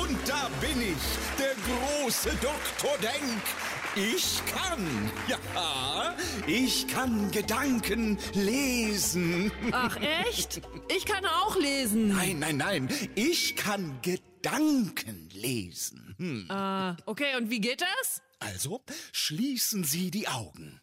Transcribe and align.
Und 0.00 0.18
da 0.26 0.48
bin 0.60 0.80
ich, 0.80 1.38
der 1.38 1.54
große 1.66 2.30
Doktor 2.40 2.96
Denk. 3.00 3.42
Ich 3.96 4.40
kann, 4.46 5.10
ja, 5.26 6.16
ich 6.46 6.86
kann 6.86 7.30
Gedanken 7.32 8.18
lesen. 8.34 9.50
Ach 9.72 9.96
echt? 9.96 10.62
Ich 10.96 11.04
kann 11.04 11.24
auch 11.26 11.56
lesen. 11.56 12.08
Nein, 12.08 12.38
nein, 12.38 12.56
nein, 12.56 12.88
ich 13.16 13.56
kann 13.56 14.00
Gedanken 14.02 15.28
lesen. 15.32 16.14
Hm. 16.18 16.46
Äh, 16.48 17.02
okay, 17.06 17.36
und 17.36 17.50
wie 17.50 17.60
geht 17.60 17.80
das? 17.80 18.22
Also, 18.38 18.84
schließen 19.12 19.82
Sie 19.82 20.12
die 20.12 20.28
Augen. 20.28 20.80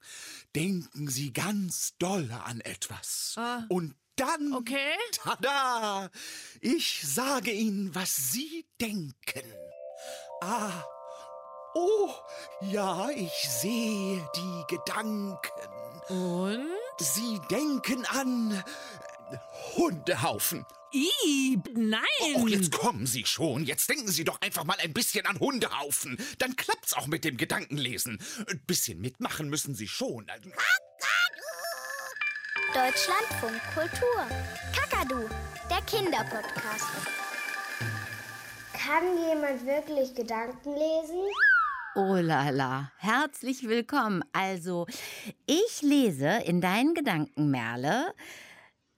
Denken 0.54 1.07
Sie 1.07 1.32
ganz 1.32 1.96
dolle 1.98 2.44
an 2.44 2.59
etwas. 2.62 3.36
Ah. 3.38 3.64
Und 3.70 3.96
dann, 4.18 4.54
Okay. 4.54 4.93
tada, 5.11 6.09
ich 6.61 7.02
sage 7.05 7.52
Ihnen, 7.52 7.93
was 7.95 8.16
Sie 8.16 8.66
denken. 8.81 9.53
Ah, 10.41 10.84
oh, 11.73 12.09
ja, 12.61 13.09
ich 13.09 13.31
sehe 13.49 14.27
die 14.35 14.63
Gedanken. 14.67 15.39
Und? 16.09 16.67
Sie 16.99 17.39
denken 17.52 18.05
an 18.05 18.63
äh, 19.31 19.38
Hundehaufen. 19.75 20.66
I, 20.94 21.59
nein. 21.73 22.02
Oh, 22.36 22.47
jetzt 22.47 22.72
kommen 22.72 23.05
Sie 23.05 23.25
schon. 23.25 23.66
Jetzt 23.66 23.89
denken 23.89 24.08
Sie 24.08 24.23
doch 24.23 24.39
einfach 24.41 24.63
mal 24.63 24.77
ein 24.80 24.94
bisschen 24.94 25.25
an 25.25 25.38
Hundehaufen. 25.39 26.17
Dann 26.39 26.55
klappt's 26.55 26.94
auch 26.94 27.08
mit 27.08 27.25
dem 27.25 27.36
Gedankenlesen. 27.36 28.20
Ein 28.49 28.63
bisschen 28.66 28.99
mitmachen 28.99 29.49
müssen 29.49 29.75
Sie 29.75 29.88
schon. 29.88 30.30
Also, 30.30 30.49
Deutschlandfunk 32.77 33.59
Kultur. 33.73 34.27
Kakadu, 34.72 35.27
der 35.67 35.81
Kinderpodcast. 35.88 36.86
Kann 38.72 39.03
jemand 39.17 39.66
wirklich 39.66 40.13
Gedanken 40.13 40.73
lesen? 40.76 41.23
Oh 41.95 42.17
la 42.22 42.52
la, 42.52 42.92
herzlich 42.98 43.67
willkommen. 43.67 44.23
Also, 44.31 44.86
ich 45.48 45.81
lese 45.81 46.44
in 46.45 46.61
deinen 46.61 46.94
Gedanken, 46.94 47.50
Merle, 47.50 48.14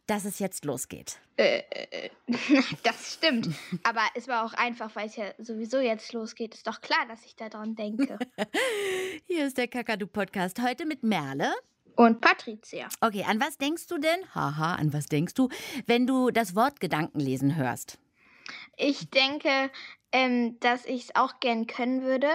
dass 0.08 0.26
es 0.26 0.40
jetzt 0.40 0.66
losgeht. 0.66 1.18
Das 2.84 3.14
stimmt. 3.14 3.48
Aber 3.84 4.02
es 4.14 4.28
war 4.28 4.44
auch 4.44 4.54
einfach, 4.56 4.94
weil 4.98 5.08
es 5.08 5.16
ja 5.16 5.32
sowieso 5.38 5.80
jetzt 5.80 6.12
losgeht. 6.12 6.54
Ist 6.54 6.68
doch 6.68 6.82
klar, 6.82 7.06
dass 7.08 7.24
ich 7.26 7.38
daran 7.38 7.76
denke. 7.76 8.20
Hier 9.26 9.48
ist 9.48 9.58
der 9.58 9.70
Kakadu-Podcast 9.70 10.62
heute 10.62 10.86
mit 10.86 11.02
Merle. 11.02 11.54
Und 12.00 12.22
Patricia. 12.22 12.88
Okay, 13.02 13.26
an 13.28 13.42
was 13.42 13.58
denkst 13.58 13.88
du 13.88 13.98
denn? 13.98 14.34
Haha, 14.34 14.76
an 14.76 14.94
was 14.94 15.08
denkst 15.08 15.34
du, 15.34 15.50
wenn 15.86 16.08
du 16.08 16.32
das 16.32 16.56
Wort 16.56 16.80
Gedankenlesen 16.80 17.58
hörst? 17.58 18.00
Ich 18.78 19.10
denke, 19.10 19.70
ähm, 20.14 20.58
dass 20.62 20.86
ich 20.86 21.04
es 21.10 21.16
auch 21.18 21.42
gern 21.42 21.68
können 21.68 22.04
würde. 22.04 22.30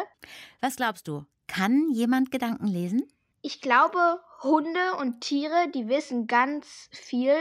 Was 0.61 0.77
glaubst 0.77 1.09
du? 1.09 1.25
Kann 1.47 1.89
jemand 1.91 2.31
Gedanken 2.31 2.67
lesen? 2.67 3.09
Ich 3.41 3.63
glaube, 3.63 4.21
Hunde 4.43 4.97
und 5.01 5.23
Tiere, 5.23 5.71
die 5.75 5.89
wissen 5.89 6.27
ganz 6.27 6.91
viel, 6.93 7.35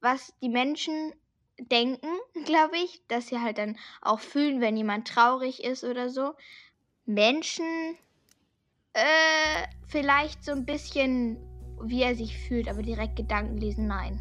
was 0.00 0.32
die 0.40 0.50
Menschen 0.50 1.12
denken, 1.58 2.06
glaube 2.44 2.76
ich, 2.76 3.02
dass 3.08 3.26
sie 3.26 3.40
halt 3.40 3.58
dann 3.58 3.76
auch 4.00 4.20
fühlen, 4.20 4.60
wenn 4.60 4.76
jemand 4.76 5.08
traurig 5.08 5.64
ist 5.64 5.82
oder 5.82 6.08
so. 6.08 6.34
Menschen, 7.04 7.98
äh, 8.92 9.66
vielleicht 9.88 10.44
so 10.44 10.52
ein 10.52 10.64
bisschen, 10.64 11.47
wie 11.82 12.02
er 12.02 12.14
sich 12.14 12.36
fühlt, 12.36 12.68
aber 12.68 12.82
direkt 12.82 13.16
Gedanken 13.16 13.58
lesen, 13.58 13.86
nein. 13.86 14.18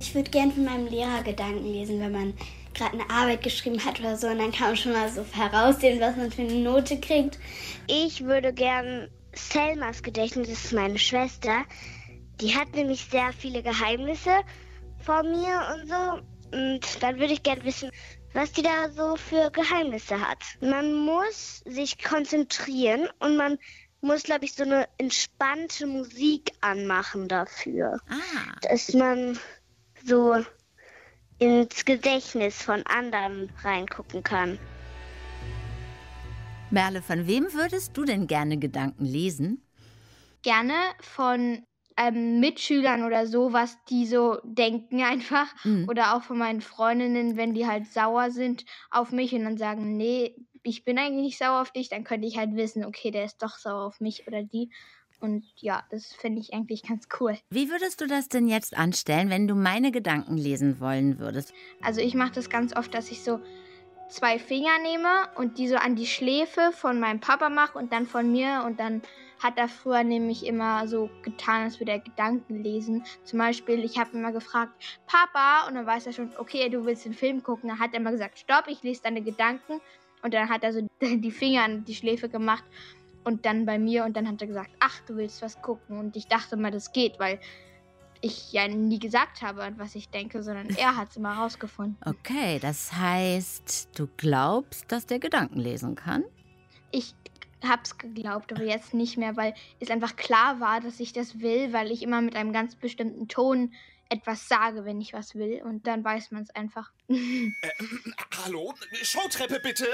Ich 0.00 0.14
würde 0.14 0.30
gern 0.30 0.52
von 0.52 0.64
meinem 0.64 0.86
Lehrer 0.86 1.22
Gedanken 1.22 1.64
lesen, 1.64 2.00
wenn 2.00 2.12
man 2.12 2.34
gerade 2.74 2.92
eine 2.94 3.10
Arbeit 3.10 3.42
geschrieben 3.42 3.84
hat 3.84 3.98
oder 3.98 4.16
so. 4.16 4.28
Und 4.28 4.38
dann 4.38 4.52
kann 4.52 4.68
man 4.68 4.76
schon 4.76 4.92
mal 4.92 5.08
so 5.08 5.24
heraussehen, 5.32 6.00
was 6.00 6.16
man 6.16 6.30
für 6.30 6.42
eine 6.42 6.54
Note 6.54 7.00
kriegt. 7.00 7.38
Ich 7.88 8.24
würde 8.24 8.52
gern 8.52 9.08
Selmas 9.34 10.02
Gedächtnis, 10.02 10.48
das 10.48 10.64
ist 10.64 10.72
meine 10.72 10.98
Schwester. 10.98 11.64
Die 12.40 12.54
hat 12.54 12.74
nämlich 12.74 13.08
sehr 13.10 13.32
viele 13.32 13.62
Geheimnisse 13.62 14.40
vor 15.00 15.22
mir 15.22 15.74
und 15.74 15.88
so. 15.88 16.56
Und 16.56 17.02
dann 17.02 17.18
würde 17.18 17.32
ich 17.32 17.42
gern 17.42 17.64
wissen, 17.64 17.90
was 18.32 18.52
die 18.52 18.62
da 18.62 18.90
so 18.90 19.16
für 19.16 19.50
Geheimnisse 19.50 20.20
hat. 20.20 20.38
Man 20.60 20.94
muss 20.94 21.62
sich 21.66 22.02
konzentrieren 22.02 23.08
und 23.18 23.36
man 23.36 23.58
muss, 24.00 24.22
glaube 24.22 24.44
ich, 24.44 24.54
so 24.54 24.62
eine 24.62 24.88
entspannte 24.98 25.86
Musik 25.86 26.52
anmachen 26.60 27.28
dafür. 27.28 28.00
Ah, 28.08 28.58
Dass 28.62 28.92
man 28.94 29.38
so 30.04 30.44
ins 31.38 31.84
Gedächtnis 31.84 32.62
von 32.62 32.84
anderen 32.86 33.50
reingucken 33.62 34.22
kann. 34.22 34.58
Merle, 36.70 37.00
von 37.00 37.26
wem 37.26 37.52
würdest 37.54 37.96
du 37.96 38.04
denn 38.04 38.26
gerne 38.26 38.58
Gedanken 38.58 39.04
lesen? 39.04 39.62
Gerne 40.42 40.74
von 41.00 41.64
ähm, 41.96 42.40
Mitschülern 42.40 43.04
oder 43.04 43.26
so, 43.26 43.52
was 43.52 43.76
die 43.88 44.06
so 44.06 44.38
denken 44.44 45.02
einfach. 45.04 45.46
Mhm. 45.64 45.88
Oder 45.88 46.14
auch 46.14 46.22
von 46.22 46.38
meinen 46.38 46.60
Freundinnen, 46.60 47.36
wenn 47.36 47.54
die 47.54 47.66
halt 47.66 47.86
sauer 47.86 48.30
sind 48.30 48.64
auf 48.90 49.12
mich 49.12 49.32
und 49.32 49.44
dann 49.44 49.58
sagen, 49.58 49.96
nee, 49.96 50.36
ich 50.62 50.84
bin 50.84 50.98
eigentlich 50.98 51.22
nicht 51.22 51.38
sauer 51.38 51.60
auf 51.60 51.70
dich, 51.70 51.88
dann 51.88 52.04
könnte 52.04 52.26
ich 52.26 52.38
halt 52.38 52.54
wissen, 52.54 52.84
okay, 52.84 53.10
der 53.10 53.24
ist 53.24 53.42
doch 53.42 53.56
sauer 53.56 53.84
auf 53.84 54.00
mich 54.00 54.26
oder 54.26 54.42
die. 54.42 54.70
Und 55.20 55.44
ja, 55.56 55.82
das 55.90 56.12
fände 56.12 56.40
ich 56.40 56.54
eigentlich 56.54 56.84
ganz 56.84 57.08
cool. 57.18 57.36
Wie 57.50 57.70
würdest 57.70 58.00
du 58.00 58.06
das 58.06 58.28
denn 58.28 58.46
jetzt 58.46 58.76
anstellen, 58.76 59.30
wenn 59.30 59.48
du 59.48 59.56
meine 59.56 59.90
Gedanken 59.90 60.36
lesen 60.36 60.78
wollen 60.80 61.18
würdest? 61.18 61.52
Also 61.82 62.00
ich 62.00 62.14
mache 62.14 62.32
das 62.32 62.48
ganz 62.50 62.76
oft, 62.76 62.94
dass 62.94 63.10
ich 63.10 63.22
so 63.22 63.40
zwei 64.08 64.38
Finger 64.38 64.78
nehme 64.82 65.28
und 65.36 65.58
die 65.58 65.68
so 65.68 65.76
an 65.76 65.96
die 65.96 66.06
Schläfe 66.06 66.70
von 66.72 67.00
meinem 67.00 67.20
Papa 67.20 67.48
mache 67.48 67.78
und 67.78 67.92
dann 67.92 68.06
von 68.06 68.30
mir 68.30 68.62
und 68.64 68.78
dann 68.80 69.02
hat 69.38 69.56
er 69.56 69.68
früher 69.68 70.02
nämlich 70.02 70.44
immer 70.44 70.88
so 70.88 71.10
getan, 71.22 71.64
als 71.64 71.78
würde 71.78 71.92
er 71.92 72.00
Gedanken 72.00 72.62
lesen. 72.62 73.04
Zum 73.24 73.38
Beispiel, 73.38 73.84
ich 73.84 73.98
habe 73.98 74.16
immer 74.16 74.32
gefragt, 74.32 74.72
Papa, 75.06 75.68
und 75.68 75.74
dann 75.74 75.86
weiß 75.86 76.06
er 76.06 76.12
schon, 76.12 76.32
okay, 76.38 76.68
du 76.68 76.84
willst 76.84 77.04
den 77.04 77.14
Film 77.14 77.42
gucken. 77.42 77.68
Dann 77.68 77.78
hat 77.78 77.92
er 77.92 78.00
immer 78.00 78.10
gesagt, 78.10 78.38
stopp, 78.38 78.64
ich 78.66 78.82
lese 78.82 79.02
deine 79.02 79.22
Gedanken. 79.22 79.80
Und 80.22 80.34
dann 80.34 80.48
hat 80.48 80.62
er 80.62 80.72
so 80.72 80.86
die 81.02 81.30
Finger 81.30 81.64
an 81.64 81.84
die 81.84 81.94
Schläfe 81.94 82.28
gemacht 82.28 82.64
und 83.24 83.44
dann 83.44 83.66
bei 83.66 83.78
mir 83.78 84.04
und 84.04 84.16
dann 84.16 84.26
hat 84.26 84.40
er 84.40 84.46
gesagt, 84.46 84.70
ach, 84.80 85.00
du 85.06 85.16
willst 85.16 85.42
was 85.42 85.60
gucken. 85.60 85.98
Und 85.98 86.16
ich 86.16 86.26
dachte 86.26 86.56
mal, 86.56 86.70
das 86.70 86.92
geht, 86.92 87.18
weil 87.18 87.38
ich 88.20 88.52
ja 88.52 88.66
nie 88.66 88.98
gesagt 88.98 89.42
habe, 89.42 89.62
an 89.62 89.78
was 89.78 89.94
ich 89.94 90.08
denke, 90.08 90.42
sondern 90.42 90.68
er 90.70 90.96
hat 90.96 91.10
es 91.10 91.16
immer 91.16 91.34
rausgefunden. 91.34 91.96
Okay, 92.04 92.58
das 92.58 92.92
heißt, 92.92 93.90
du 93.96 94.08
glaubst, 94.16 94.90
dass 94.90 95.06
der 95.06 95.18
Gedanken 95.18 95.60
lesen 95.60 95.94
kann? 95.94 96.24
Ich 96.90 97.14
hab's 97.66 97.98
geglaubt, 97.98 98.52
aber 98.52 98.64
jetzt 98.64 98.94
nicht 98.94 99.18
mehr, 99.18 99.36
weil 99.36 99.54
es 99.80 99.90
einfach 99.90 100.16
klar 100.16 100.60
war, 100.60 100.80
dass 100.80 101.00
ich 101.00 101.12
das 101.12 101.40
will, 101.40 101.72
weil 101.72 101.90
ich 101.90 102.02
immer 102.02 102.20
mit 102.20 102.36
einem 102.36 102.52
ganz 102.52 102.76
bestimmten 102.76 103.28
Ton 103.28 103.72
etwas 104.08 104.48
sage, 104.48 104.84
wenn 104.84 105.00
ich 105.00 105.12
was 105.12 105.34
will. 105.34 105.62
Und 105.62 105.86
dann 105.86 106.04
weiß 106.04 106.30
man 106.30 106.42
es 106.42 106.50
einfach. 106.50 106.90
Äh, 107.08 107.70
hallo? 108.44 108.74
Showtreppe 109.02 109.60
bitte! 109.60 109.86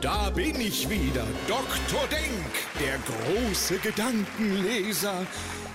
Da 0.00 0.30
bin 0.30 0.60
ich 0.60 0.88
wieder, 0.88 1.26
Dr. 1.48 2.06
Denk, 2.08 2.54
der 2.78 2.98
große 2.98 3.78
Gedankenleser. 3.78 5.26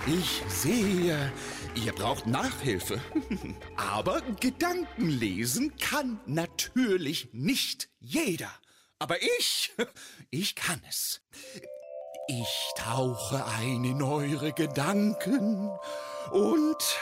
Ich 0.06 0.42
sehe, 0.48 1.32
ihr 1.74 1.92
braucht 1.92 2.26
Nachhilfe. 2.26 3.00
Aber 3.76 4.22
Gedankenlesen 4.40 5.76
kann 5.76 6.20
natürlich 6.26 7.28
nicht 7.32 7.90
jeder. 8.00 8.50
Aber 8.98 9.20
ich, 9.22 9.74
ich 10.30 10.54
kann 10.54 10.80
es. 10.88 11.20
Ich 12.26 12.72
tauche 12.76 13.44
ein 13.44 13.84
in 13.84 14.02
eure 14.02 14.52
Gedanken 14.52 15.70
und 16.30 16.98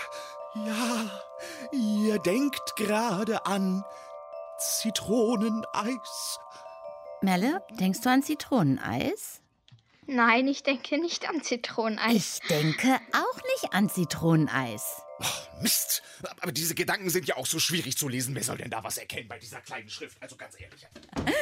ja, 0.55 1.11
ihr 1.73 2.19
denkt 2.19 2.77
gerade 2.77 3.47
an 3.47 3.85
Zitroneneis. 4.59 6.39
Melle, 7.21 7.63
denkst 7.71 8.01
du 8.01 8.11
an 8.11 8.23
Zitroneneis? 8.23 9.41
Nein, 10.07 10.49
ich 10.49 10.63
denke 10.65 10.99
nicht 11.01 11.29
an 11.29 11.43
Zitroneneis. 11.43 12.41
Ich 12.43 12.49
denke 12.49 12.99
auch 13.13 13.43
nicht 13.55 13.73
an 13.73 13.89
Zitroneneis. 13.89 15.03
Oh, 15.21 15.63
Mist. 15.63 16.03
Aber 16.41 16.51
diese 16.51 16.75
Gedanken 16.75 17.09
sind 17.09 17.29
ja 17.29 17.37
auch 17.37 17.47
so 17.47 17.61
schwierig 17.61 17.97
zu 17.97 18.09
lesen. 18.09 18.35
Wer 18.35 18.43
soll 18.43 18.59
denn 18.59 18.71
da 18.71 18.83
was 18.83 18.99
erkennen 18.99 19.29
bei 19.29 19.39
dieser 19.39 19.61
kleinen 19.61 19.89
Schrift? 19.89 20.21
Also 20.21 20.37
ganz 20.37 20.61
ehrlich. 20.61 20.87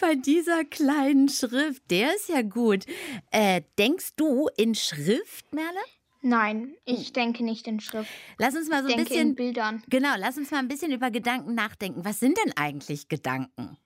Bei 0.00 0.16
dieser 0.16 0.64
kleinen 0.64 1.28
Schrift, 1.28 1.82
der 1.90 2.14
ist 2.14 2.28
ja 2.28 2.42
gut. 2.42 2.84
Äh, 3.30 3.62
denkst 3.78 4.16
du 4.16 4.48
in 4.56 4.74
Schrift, 4.74 5.52
Merle? 5.52 5.78
Nein, 6.24 6.74
ich 6.84 7.12
denke 7.12 7.44
nicht 7.44 7.66
in 7.66 7.80
Schrift. 7.80 8.10
Lass 8.38 8.56
uns 8.56 8.68
mal 8.68 8.82
so 8.82 8.90
ein 8.90 9.04
bisschen. 9.04 9.28
in 9.28 9.34
Bildern. 9.34 9.82
Genau, 9.88 10.14
lass 10.16 10.38
uns 10.38 10.50
mal 10.50 10.58
ein 10.58 10.68
bisschen 10.68 10.90
über 10.90 11.10
Gedanken 11.10 11.54
nachdenken. 11.54 12.04
Was 12.04 12.18
sind 12.18 12.38
denn 12.38 12.52
eigentlich 12.56 13.08
Gedanken? 13.08 13.76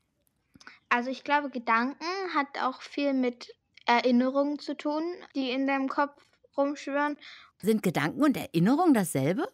Also 0.88 1.10
ich 1.10 1.24
glaube, 1.24 1.50
Gedanken 1.50 2.04
hat 2.34 2.62
auch 2.62 2.80
viel 2.80 3.12
mit 3.12 3.54
Erinnerungen 3.86 4.58
zu 4.58 4.76
tun, 4.76 5.02
die 5.34 5.50
in 5.50 5.66
deinem 5.66 5.88
Kopf 5.88 6.22
rumschwirren. 6.56 7.16
Sind 7.60 7.82
Gedanken 7.82 8.22
und 8.22 8.36
Erinnerung 8.36 8.94
dasselbe? 8.94 9.48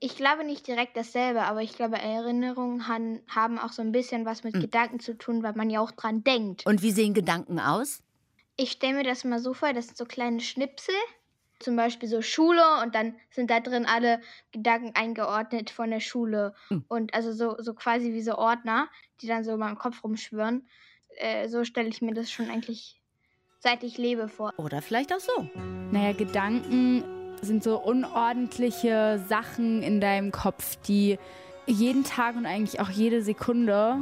ich 0.00 0.16
glaube 0.16 0.44
nicht 0.44 0.66
direkt 0.66 0.96
dasselbe, 0.96 1.42
aber 1.42 1.62
ich 1.62 1.74
glaube, 1.74 1.96
Erinnerungen 1.96 2.88
han, 2.88 3.20
haben 3.28 3.58
auch 3.58 3.72
so 3.72 3.82
ein 3.82 3.92
bisschen 3.92 4.24
was 4.24 4.42
mit 4.42 4.54
Gedanken 4.54 4.98
zu 4.98 5.16
tun, 5.16 5.42
weil 5.42 5.54
man 5.54 5.70
ja 5.70 5.80
auch 5.80 5.92
dran 5.92 6.24
denkt. 6.24 6.66
Und 6.66 6.82
wie 6.82 6.90
sehen 6.90 7.14
Gedanken 7.14 7.60
aus? 7.60 8.02
Ich 8.56 8.72
stelle 8.72 8.94
mir 8.94 9.04
das 9.04 9.24
mal 9.24 9.38
so 9.38 9.54
vor, 9.54 9.72
das 9.72 9.86
sind 9.86 9.96
so 9.96 10.04
kleine 10.04 10.40
Schnipsel, 10.40 10.94
zum 11.62 11.76
Beispiel 11.76 12.08
so 12.08 12.22
Schule 12.22 12.62
und 12.82 12.94
dann 12.94 13.14
sind 13.30 13.50
da 13.50 13.60
drin 13.60 13.86
alle 13.86 14.20
Gedanken 14.52 14.92
eingeordnet 14.94 15.70
von 15.70 15.90
der 15.90 16.00
Schule. 16.00 16.54
Und 16.88 17.14
also 17.14 17.32
so, 17.32 17.56
so 17.58 17.74
quasi 17.74 18.12
wie 18.12 18.22
so 18.22 18.36
Ordner, 18.36 18.88
die 19.20 19.26
dann 19.26 19.44
so 19.44 19.52
in 19.52 19.58
meinem 19.60 19.78
Kopf 19.78 20.02
rumschwirren. 20.04 20.66
Äh, 21.16 21.48
so 21.48 21.64
stelle 21.64 21.88
ich 21.88 22.02
mir 22.02 22.14
das 22.14 22.30
schon 22.30 22.50
eigentlich 22.50 23.02
seit 23.62 23.84
ich 23.84 23.96
lebe 23.96 24.28
vor. 24.28 24.52
Oder 24.56 24.82
vielleicht 24.82 25.12
auch 25.12 25.20
so. 25.20 25.48
Naja, 25.92 26.12
Gedanken 26.12 27.04
sind 27.40 27.62
so 27.62 27.80
unordentliche 27.80 29.22
Sachen 29.28 29.82
in 29.82 30.00
deinem 30.00 30.32
Kopf, 30.32 30.76
die 30.86 31.18
jeden 31.66 32.04
Tag 32.04 32.36
und 32.36 32.46
eigentlich 32.46 32.80
auch 32.80 32.90
jede 32.90 33.22
Sekunde 33.22 34.00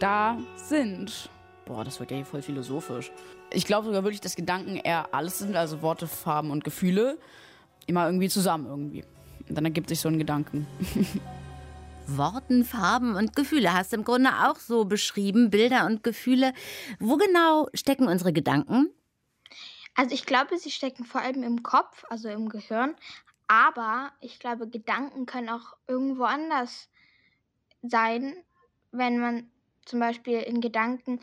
da 0.00 0.38
sind. 0.56 1.30
Boah, 1.64 1.84
das 1.84 2.00
wird 2.00 2.10
ja 2.10 2.16
hier 2.16 2.26
voll 2.26 2.42
philosophisch. 2.42 3.12
Ich 3.50 3.64
glaube 3.64 3.86
sogar 3.86 4.02
wirklich, 4.02 4.20
dass 4.20 4.36
Gedanken 4.36 4.76
eher 4.76 5.14
alles 5.14 5.38
sind, 5.38 5.56
also 5.56 5.82
Worte, 5.82 6.06
Farben 6.06 6.50
und 6.50 6.64
Gefühle, 6.64 7.18
immer 7.86 8.06
irgendwie 8.06 8.28
zusammen 8.28 8.66
irgendwie. 8.66 9.04
Und 9.48 9.54
dann 9.56 9.64
ergibt 9.64 9.88
sich 9.88 10.00
so 10.00 10.08
ein 10.08 10.18
Gedanken. 10.18 10.66
Worten, 12.06 12.64
Farben 12.64 13.14
und 13.14 13.36
Gefühle 13.36 13.72
hast 13.72 13.92
du 13.92 13.96
im 13.96 14.04
Grunde 14.04 14.30
auch 14.44 14.56
so 14.56 14.84
beschrieben, 14.84 15.50
Bilder 15.50 15.86
und 15.86 16.02
Gefühle. 16.02 16.52
Wo 16.98 17.16
genau 17.16 17.68
stecken 17.74 18.08
unsere 18.08 18.32
Gedanken? 18.32 18.90
Also 19.94 20.14
ich 20.14 20.24
glaube, 20.24 20.58
sie 20.58 20.70
stecken 20.70 21.04
vor 21.04 21.20
allem 21.20 21.42
im 21.42 21.62
Kopf, 21.62 22.04
also 22.08 22.28
im 22.28 22.48
Gehirn. 22.48 22.94
Aber 23.48 24.12
ich 24.20 24.38
glaube, 24.38 24.68
Gedanken 24.68 25.26
können 25.26 25.48
auch 25.48 25.76
irgendwo 25.88 26.24
anders 26.24 26.88
sein. 27.82 28.34
Wenn 28.92 29.18
man 29.18 29.50
zum 29.90 30.00
Beispiel 30.00 30.38
in 30.38 30.60
Gedanken 30.60 31.20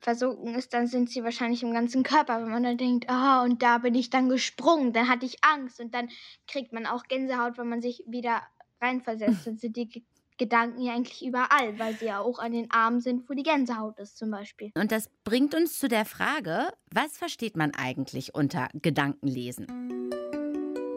versunken 0.00 0.54
ist, 0.54 0.74
dann 0.74 0.86
sind 0.86 1.10
sie 1.10 1.24
wahrscheinlich 1.24 1.62
im 1.62 1.72
ganzen 1.72 2.02
Körper. 2.02 2.42
Wenn 2.42 2.50
man 2.50 2.62
dann 2.62 2.76
denkt, 2.76 3.08
ah, 3.08 3.42
und 3.42 3.62
da 3.62 3.78
bin 3.78 3.94
ich 3.94 4.10
dann 4.10 4.28
gesprungen, 4.28 4.92
dann 4.92 5.08
hatte 5.08 5.26
ich 5.26 5.42
Angst 5.42 5.80
und 5.80 5.94
dann 5.94 6.08
kriegt 6.46 6.72
man 6.72 6.86
auch 6.86 7.04
Gänsehaut, 7.04 7.56
wenn 7.56 7.68
man 7.68 7.80
sich 7.80 8.02
wieder 8.06 8.42
reinversetzt. 8.80 9.46
Dann 9.46 9.56
sind 9.56 9.76
die 9.76 9.88
Ge 9.88 10.02
Gedanken 10.38 10.82
ja 10.82 10.94
eigentlich 10.94 11.24
überall, 11.24 11.78
weil 11.78 11.94
sie 11.94 12.06
ja 12.06 12.18
auch 12.18 12.40
an 12.40 12.52
den 12.52 12.68
Armen 12.70 13.00
sind, 13.00 13.28
wo 13.28 13.34
die 13.34 13.44
Gänsehaut 13.44 13.98
ist 14.00 14.16
zum 14.16 14.30
Beispiel. 14.30 14.72
Und 14.74 14.90
das 14.90 15.08
bringt 15.22 15.54
uns 15.54 15.78
zu 15.78 15.88
der 15.88 16.04
Frage, 16.04 16.72
was 16.90 17.16
versteht 17.16 17.56
man 17.56 17.72
eigentlich 17.74 18.34
unter 18.34 18.68
Gedankenlesen? 18.72 19.66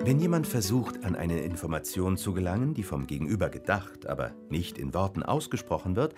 Wenn 0.06 0.20
jemand 0.20 0.46
versucht, 0.46 1.04
an 1.04 1.16
eine 1.16 1.40
Information 1.40 2.16
zu 2.16 2.36
gelangen, 2.36 2.76
die 2.76 2.84
vom 2.84 3.08
Gegenüber 3.08 3.50
gedacht, 3.50 4.06
aber 4.06 4.34
nicht 4.50 4.78
in 4.78 4.94
Worten 4.94 5.24
ausgesprochen 5.24 5.96
wird, 5.96 6.14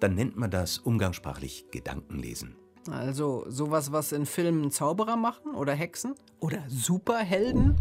dann 0.00 0.16
nennt 0.16 0.36
man 0.36 0.50
das 0.50 0.78
umgangssprachlich 0.78 1.66
Gedankenlesen. 1.70 2.56
Also 2.90 3.44
sowas, 3.48 3.92
was 3.92 4.10
in 4.10 4.26
Filmen 4.26 4.72
Zauberer 4.72 5.14
machen 5.16 5.54
oder 5.54 5.72
Hexen 5.72 6.16
oder 6.40 6.64
Superhelden? 6.66 7.76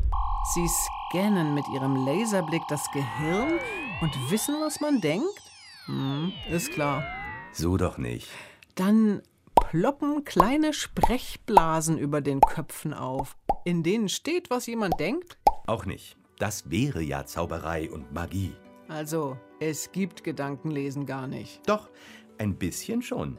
Sie 0.54 0.68
scannen 0.68 1.56
mit 1.56 1.66
ihrem 1.74 2.06
Laserblick 2.06 2.62
das 2.70 2.86
Gehirn 2.92 3.54
und 4.02 4.32
wissen, 4.32 4.58
was 4.62 4.80
man 4.80 5.02
denkt? 5.02 5.42
Hm, 5.88 6.34
ist 6.52 6.70
klar. 6.72 7.04
So 7.52 7.78
doch 7.78 7.98
nicht. 7.98 8.30
Dann 8.76 9.24
ploppen 9.56 10.24
kleine 10.24 10.72
Sprechblasen 10.72 11.98
über 11.98 12.22
den 12.22 12.42
Köpfen 12.42 12.94
auf, 12.94 13.36
in 13.66 13.82
denen 13.82 14.08
steht, 14.08 14.52
was 14.52 14.68
jemand 14.68 15.00
denkt? 15.00 15.40
Auch 15.68 15.86
nicht. 15.86 16.18
Das 16.40 16.72
wäre 16.72 17.02
ja 17.02 17.26
Zauberei 17.26 17.92
und 17.92 18.14
Magie. 18.14 18.54
Also, 18.88 19.38
es 19.60 19.92
gibt 19.92 20.24
Gedankenlesen 20.24 21.06
gar 21.06 21.28
nicht. 21.28 21.62
Doch, 21.68 21.90
ein 22.38 22.56
bisschen 22.56 23.02
schon. 23.02 23.38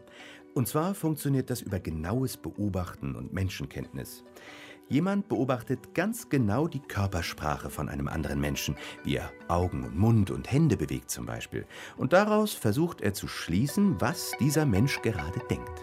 Und 0.55 0.69
zwar 0.69 0.95
funktioniert 0.95 1.49
das 1.49 1.63
über 1.63 1.81
genaues 1.81 2.37
Beobachten 2.37 3.15
und 3.15 3.33
Menschenkenntnis. 3.33 4.25
Jemand 4.91 5.29
beobachtet 5.29 5.95
ganz 5.95 6.29
genau 6.29 6.67
die 6.67 6.81
Körpersprache 6.81 7.71
von 7.71 7.89
einem 7.89 8.09
anderen 8.09 8.41
Menschen, 8.41 8.77
wie 9.05 9.17
er 9.17 9.33
Augen 9.49 9.85
und 9.85 9.97
Mund 9.99 10.31
und 10.31 10.51
Hände 10.51 10.77
bewegt 10.77 11.11
zum 11.11 11.25
Beispiel. 11.25 11.67
Und 11.97 12.13
daraus 12.13 12.53
versucht 12.53 13.01
er 13.01 13.15
zu 13.15 13.27
schließen, 13.27 14.01
was 14.01 14.33
dieser 14.41 14.67
Mensch 14.67 15.01
gerade 15.01 15.41
denkt. 15.51 15.81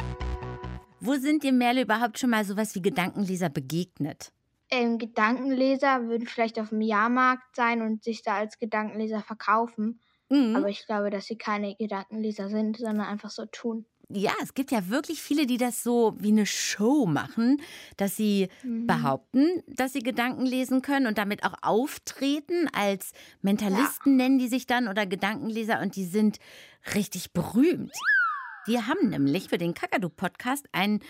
Wo 1.00 1.14
sind 1.16 1.44
dir 1.44 1.54
Merle 1.54 1.84
überhaupt 1.84 2.20
schon 2.20 2.32
mal 2.32 2.46
sowas 2.46 2.76
wie 2.76 2.82
Gedankenleser 2.82 3.50
begegnet? 3.50 4.32
Ähm, 4.70 4.98
Gedankenleser 5.00 6.08
würden 6.08 6.28
vielleicht 6.28 6.60
auf 6.60 6.70
dem 6.70 6.82
Jahrmarkt 6.82 7.56
sein 7.56 7.82
und 7.82 8.04
sich 8.04 8.24
da 8.24 8.36
als 8.38 8.60
Gedankenleser 8.60 9.22
verkaufen. 9.22 10.02
Mhm. 10.32 10.66
Aber 10.66 10.70
ich 10.70 10.86
glaube, 10.86 11.10
dass 11.10 11.26
sie 11.28 11.38
keine 11.38 11.76
Gedankenleser 11.76 12.50
sind, 12.50 12.78
sondern 12.78 13.08
einfach 13.08 13.32
so 13.32 13.46
tun. 13.46 13.88
Ja, 14.10 14.34
es 14.44 14.54
gibt 14.54 14.72
ja 14.72 14.90
wirklich 14.90 15.22
viele, 15.22 15.48
die 15.48 15.58
das 15.58 15.82
so 15.84 16.16
wie 16.20 16.28
eine 16.32 16.46
Show 16.46 17.08
machen, 17.08 17.60
dass 17.98 18.16
sie 18.16 18.50
Mhm. 18.64 18.86
behaupten, 18.86 19.64
dass 19.68 19.94
sie 19.94 20.02
Gedanken 20.04 20.46
lesen 20.46 20.84
können 20.84 21.08
und 21.08 21.18
damit 21.18 21.44
auch 21.44 21.56
auftreten 21.64 22.68
als 22.72 23.14
Mentalisten 23.42 24.16
nennen 24.16 24.38
die 24.38 24.48
sich 24.48 24.68
dann 24.68 24.88
oder 24.88 25.08
Gedankenleser 25.08 25.82
und 25.82 25.96
die 25.96 26.06
sind 26.06 26.38
richtig 26.94 27.34
berühmt. 27.34 28.06
Wir 28.68 28.88
haben 28.88 29.10
nämlich 29.10 29.50
für 29.50 29.60
den 29.60 29.76
Kakadu-Podcast 29.76 30.66
einen 30.72 31.02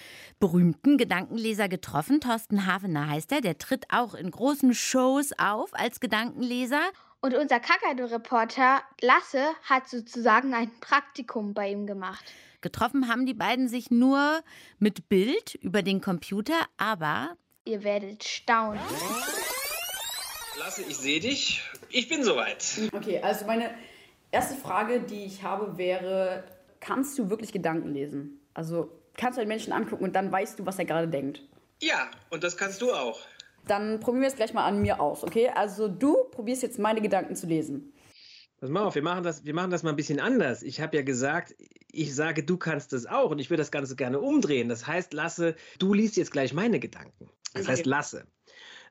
berühmten 0.42 0.98
Gedankenleser 0.98 1.70
getroffen. 1.70 2.20
Thorsten 2.20 2.66
Havener 2.66 3.10
heißt 3.10 3.32
er. 3.32 3.40
Der 3.40 3.58
tritt 3.58 3.86
auch 3.92 4.14
in 4.14 4.30
großen 4.30 4.74
Shows 4.74 5.32
auf 5.38 5.70
als 5.74 6.02
Gedankenleser. 6.02 6.82
Und 7.22 7.34
unser 7.34 7.62
Kakadu-Reporter 7.62 8.82
Lasse 9.02 9.46
hat 9.64 9.88
sozusagen 9.88 10.54
ein 10.54 10.70
Praktikum 10.82 11.54
bei 11.54 11.72
ihm 11.72 11.88
gemacht. 11.88 12.26
Getroffen 12.60 13.08
haben 13.08 13.26
die 13.26 13.34
beiden 13.34 13.70
sich 13.70 13.90
nur 13.90 14.42
mit 14.80 15.08
Bild 15.08 15.56
über 15.56 15.82
den 15.82 16.02
Computer, 16.02 16.60
aber 16.76 17.38
Ihr 17.64 17.86
werdet 17.86 18.26
staunen. 18.26 18.82
Lasse, 20.60 20.82
ich 20.82 20.98
sehe 20.98 21.22
dich. 21.22 21.64
Ich 21.90 22.10
bin 22.10 22.22
soweit. 22.24 22.66
Okay, 22.92 23.22
also 23.22 23.46
meine 23.46 23.74
erste 24.30 24.56
Frage, 24.56 25.00
die 25.00 25.24
ich 25.24 25.42
habe, 25.42 25.78
wäre, 25.78 26.44
kannst 26.86 27.18
du 27.18 27.30
wirklich 27.30 27.52
Gedanken 27.52 27.94
lesen? 27.94 28.40
Also 28.54 28.92
kannst 29.18 29.38
du 29.38 29.42
einen 29.42 29.48
Menschen 29.48 29.74
angucken 29.74 30.04
und 30.04 30.16
dann 30.16 30.32
weißt 30.32 30.60
du, 30.60 30.66
was 30.66 30.78
er 30.78 30.86
gerade 30.86 31.08
denkt? 31.08 31.42
Ja, 31.82 32.10
und 32.30 32.44
das 32.44 32.56
kannst 32.56 32.82
du 32.82 32.94
auch. 32.94 33.20
Dann 33.68 34.00
probieren 34.00 34.22
wir 34.22 34.28
es 34.28 34.36
gleich 34.36 34.54
mal 34.54 34.66
an 34.66 34.82
mir 34.82 35.00
aus, 35.00 35.24
okay? 35.24 35.50
Also 35.50 35.88
du 35.88 36.16
probierst 36.32 36.62
jetzt 36.62 36.78
meine 36.78 37.02
Gedanken 37.02 37.36
zu 37.36 37.48
lesen. 37.48 37.92
Pass 38.60 38.70
mal 38.70 38.84
auf, 38.84 38.96
wir 38.96 39.02
machen 39.02 39.24
das, 39.24 39.44
wir 39.44 39.54
machen 39.54 39.72
das 39.72 39.84
mal 39.84 39.90
ein 39.90 39.96
bisschen 39.96 40.20
anders. 40.20 40.62
Ich 40.62 40.80
habe 40.80 40.96
ja 40.96 41.04
gesagt, 41.04 41.56
ich 41.92 42.14
sage, 42.16 42.44
du 42.44 42.56
kannst 42.58 42.94
das 42.94 43.06
auch 43.06 43.32
und 43.32 43.40
ich 43.40 43.50
würde 43.50 43.62
das 43.62 43.72
Ganze 43.72 43.96
gerne 43.96 44.20
umdrehen. 44.20 44.70
Das 44.70 44.86
heißt, 44.86 45.14
Lasse, 45.14 45.56
du 45.80 45.94
liest 45.94 46.16
jetzt 46.16 46.32
gleich 46.32 46.54
meine 46.54 46.80
Gedanken. 46.80 47.30
Das 47.54 47.64
Okay. 47.64 47.72
heißt, 47.72 47.86
Lasse, 47.86 48.28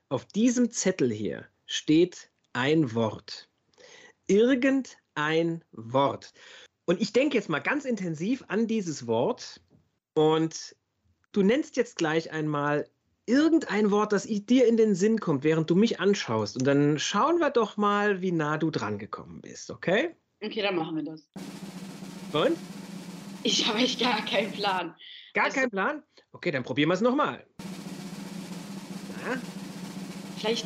auf 0.09 0.25
diesem 0.25 0.69
Zettel 0.69 1.11
hier 1.11 1.45
steht 1.65 2.29
ein 2.53 2.93
Wort. 2.93 3.49
Irgendein 4.27 5.63
Wort. 5.71 6.33
Und 6.85 7.01
ich 7.01 7.13
denke 7.13 7.35
jetzt 7.35 7.49
mal 7.49 7.59
ganz 7.59 7.85
intensiv 7.85 8.43
an 8.47 8.67
dieses 8.67 9.07
Wort 9.07 9.61
und 10.13 10.75
du 11.31 11.41
nennst 11.41 11.77
jetzt 11.77 11.97
gleich 11.97 12.31
einmal 12.31 12.87
irgendein 13.25 13.89
Wort, 13.89 14.13
das 14.13 14.23
dir 14.25 14.67
in 14.67 14.77
den 14.77 14.93
Sinn 14.93 15.19
kommt, 15.19 15.43
während 15.43 15.69
du 15.69 15.75
mich 15.75 15.99
anschaust. 15.99 16.57
Und 16.57 16.65
dann 16.65 16.99
schauen 16.99 17.39
wir 17.39 17.49
doch 17.49 17.75
mal, 17.75 18.21
wie 18.21 18.31
nah 18.31 18.57
du 18.57 18.69
dran 18.69 18.99
gekommen 18.99 19.41
bist, 19.41 19.71
okay? 19.71 20.15
Okay, 20.43 20.61
dann 20.61 20.75
machen 20.75 20.95
wir 20.95 21.03
das. 21.03 21.27
Und? 22.33 22.55
Ich 23.41 23.67
habe 23.67 23.79
echt 23.79 23.99
gar 23.99 24.23
keinen 24.23 24.51
Plan. 24.51 24.95
Gar 25.33 25.45
Also- 25.45 25.59
keinen 25.59 25.71
Plan? 25.71 26.03
Okay, 26.33 26.51
dann 26.51 26.63
probieren 26.63 26.89
wir 26.89 26.93
es 26.93 27.01
nochmal. 27.01 27.45
Vielleicht 30.37 30.65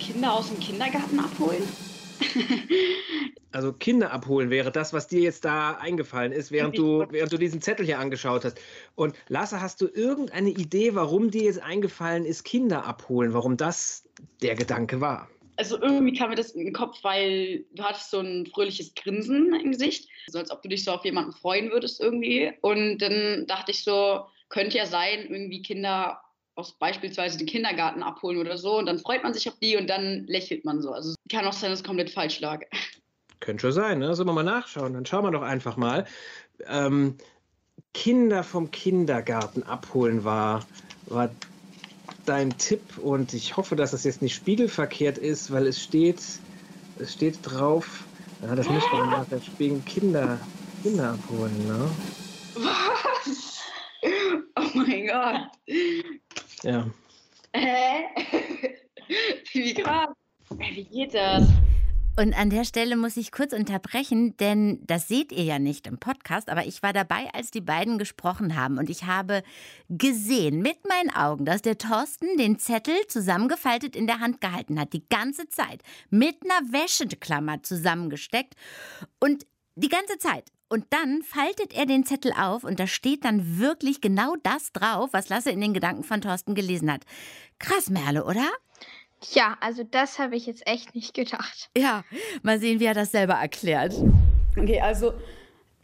Kinder 0.00 0.32
aus 0.32 0.48
dem 0.48 0.58
Kindergarten 0.58 1.20
abholen? 1.20 1.62
Also 3.52 3.72
Kinder 3.72 4.12
abholen 4.12 4.50
wäre 4.50 4.70
das, 4.70 4.92
was 4.92 5.08
dir 5.08 5.20
jetzt 5.20 5.44
da 5.44 5.72
eingefallen 5.72 6.32
ist, 6.32 6.52
während 6.52 6.78
du, 6.78 7.04
während 7.10 7.32
du 7.32 7.36
diesen 7.36 7.60
Zettel 7.60 7.84
hier 7.84 7.98
angeschaut 7.98 8.44
hast. 8.44 8.60
Und 8.94 9.14
Lasse, 9.28 9.60
hast 9.60 9.80
du 9.80 9.88
irgendeine 9.88 10.50
Idee, 10.50 10.94
warum 10.94 11.30
dir 11.30 11.42
jetzt 11.42 11.60
eingefallen 11.60 12.24
ist, 12.24 12.44
Kinder 12.44 12.84
abholen, 12.84 13.34
warum 13.34 13.56
das 13.56 14.04
der 14.42 14.54
Gedanke 14.54 15.00
war? 15.00 15.28
Also 15.56 15.80
irgendwie 15.82 16.16
kam 16.16 16.30
mir 16.30 16.36
das 16.36 16.52
in 16.52 16.64
den 16.64 16.72
Kopf, 16.72 17.02
weil 17.02 17.64
du 17.72 17.82
hattest 17.82 18.10
so 18.10 18.20
ein 18.20 18.46
fröhliches 18.46 18.94
Grinsen 18.94 19.54
im 19.54 19.72
Gesicht, 19.72 20.08
so 20.28 20.38
als 20.38 20.50
ob 20.50 20.62
du 20.62 20.68
dich 20.68 20.84
so 20.84 20.92
auf 20.92 21.04
jemanden 21.04 21.32
freuen 21.32 21.70
würdest 21.70 22.00
irgendwie. 22.00 22.52
Und 22.62 22.98
dann 22.98 23.46
dachte 23.46 23.72
ich 23.72 23.84
so, 23.84 24.24
könnte 24.48 24.78
ja 24.78 24.86
sein, 24.86 25.26
irgendwie 25.28 25.60
Kinder 25.60 26.22
aus 26.54 26.78
beispielsweise 26.78 27.38
den 27.38 27.46
Kindergarten 27.46 28.02
abholen 28.02 28.38
oder 28.38 28.56
so. 28.56 28.78
Und 28.78 28.86
dann 28.86 28.98
freut 28.98 29.22
man 29.22 29.34
sich 29.34 29.48
auf 29.48 29.58
die 29.58 29.76
und 29.76 29.88
dann 29.88 30.26
lächelt 30.26 30.64
man 30.64 30.80
so. 30.80 30.92
Also 30.92 31.14
kann 31.30 31.46
auch 31.46 31.52
sein, 31.52 31.70
dass 31.70 31.80
es 31.80 31.84
komplett 31.84 32.10
falsch 32.10 32.40
lag. 32.40 32.64
Könnte 33.40 33.62
schon 33.62 33.72
sein, 33.72 33.98
ne? 33.98 34.14
Sollen 34.14 34.28
wir 34.28 34.32
mal 34.32 34.42
nachschauen? 34.42 34.92
Dann 34.92 35.06
schauen 35.06 35.24
wir 35.24 35.30
doch 35.30 35.42
einfach 35.42 35.76
mal. 35.76 36.04
Ähm, 36.66 37.16
Kinder 37.94 38.44
vom 38.44 38.70
Kindergarten 38.70 39.62
abholen 39.62 40.24
war, 40.24 40.64
war 41.06 41.30
dein 42.26 42.56
Tipp 42.58 42.98
und 42.98 43.34
ich 43.34 43.56
hoffe, 43.56 43.74
dass 43.76 43.90
das 43.90 44.04
jetzt 44.04 44.22
nicht 44.22 44.34
spiegelverkehrt 44.34 45.18
ist, 45.18 45.50
weil 45.50 45.66
es 45.66 45.82
steht 45.82 46.20
es 47.00 47.14
steht 47.14 47.38
drauf, 47.42 48.04
ja, 48.42 48.54
das 48.54 48.68
müsste 48.68 48.90
man 48.92 49.10
nach 49.10 49.26
der 49.26 49.40
wegen 49.58 49.84
Kinder, 49.84 50.38
Kinder 50.82 51.12
abholen, 51.12 51.66
ne? 51.66 51.90
Was? 52.56 53.62
Oh 54.56 54.70
mein 54.74 55.06
Gott. 55.06 55.76
Ja. 56.62 56.86
Hä? 57.54 58.04
Wie 59.52 59.74
krass. 59.74 60.08
Wie 60.50 60.84
geht 60.84 61.14
das? 61.14 61.48
Und 62.16 62.34
an 62.34 62.50
der 62.50 62.64
Stelle 62.64 62.96
muss 62.96 63.16
ich 63.16 63.32
kurz 63.32 63.52
unterbrechen, 63.52 64.36
denn 64.38 64.80
das 64.86 65.08
seht 65.08 65.32
ihr 65.32 65.44
ja 65.44 65.58
nicht 65.58 65.86
im 65.86 65.98
Podcast, 65.98 66.50
aber 66.50 66.66
ich 66.66 66.82
war 66.82 66.92
dabei, 66.92 67.32
als 67.32 67.50
die 67.50 67.60
beiden 67.60 67.98
gesprochen 67.98 68.56
haben 68.56 68.78
und 68.78 68.90
ich 68.90 69.04
habe 69.04 69.42
gesehen 69.88 70.60
mit 70.60 70.86
meinen 70.86 71.10
Augen, 71.14 71.44
dass 71.44 71.62
der 71.62 71.78
Thorsten 71.78 72.36
den 72.36 72.58
Zettel 72.58 72.94
zusammengefaltet 73.08 73.96
in 73.96 74.06
der 74.06 74.20
Hand 74.20 74.40
gehalten 74.40 74.78
hat, 74.78 74.92
die 74.92 75.08
ganze 75.08 75.48
Zeit, 75.48 75.82
mit 76.10 76.36
einer 76.44 76.72
Wäscheklammer 76.72 77.62
zusammengesteckt 77.62 78.54
und 79.18 79.46
die 79.76 79.88
ganze 79.88 80.18
Zeit. 80.18 80.44
Und 80.68 80.86
dann 80.90 81.22
faltet 81.22 81.72
er 81.72 81.86
den 81.86 82.04
Zettel 82.04 82.32
auf 82.32 82.62
und 82.62 82.78
da 82.78 82.86
steht 82.86 83.24
dann 83.24 83.58
wirklich 83.58 84.00
genau 84.00 84.36
das 84.42 84.72
drauf, 84.72 85.10
was 85.12 85.28
Lasse 85.28 85.50
in 85.50 85.60
den 85.60 85.74
Gedanken 85.74 86.04
von 86.04 86.20
Thorsten 86.20 86.54
gelesen 86.54 86.92
hat. 86.92 87.04
Krass, 87.58 87.90
Merle, 87.90 88.24
oder? 88.24 88.48
Tja, 89.20 89.56
also 89.60 89.84
das 89.84 90.18
habe 90.18 90.36
ich 90.36 90.46
jetzt 90.46 90.66
echt 90.66 90.94
nicht 90.94 91.14
gedacht. 91.14 91.70
Ja, 91.76 92.04
mal 92.42 92.58
sehen, 92.58 92.80
wie 92.80 92.86
er 92.86 92.94
das 92.94 93.12
selber 93.12 93.34
erklärt. 93.34 93.94
Okay, 94.56 94.80
also 94.80 95.12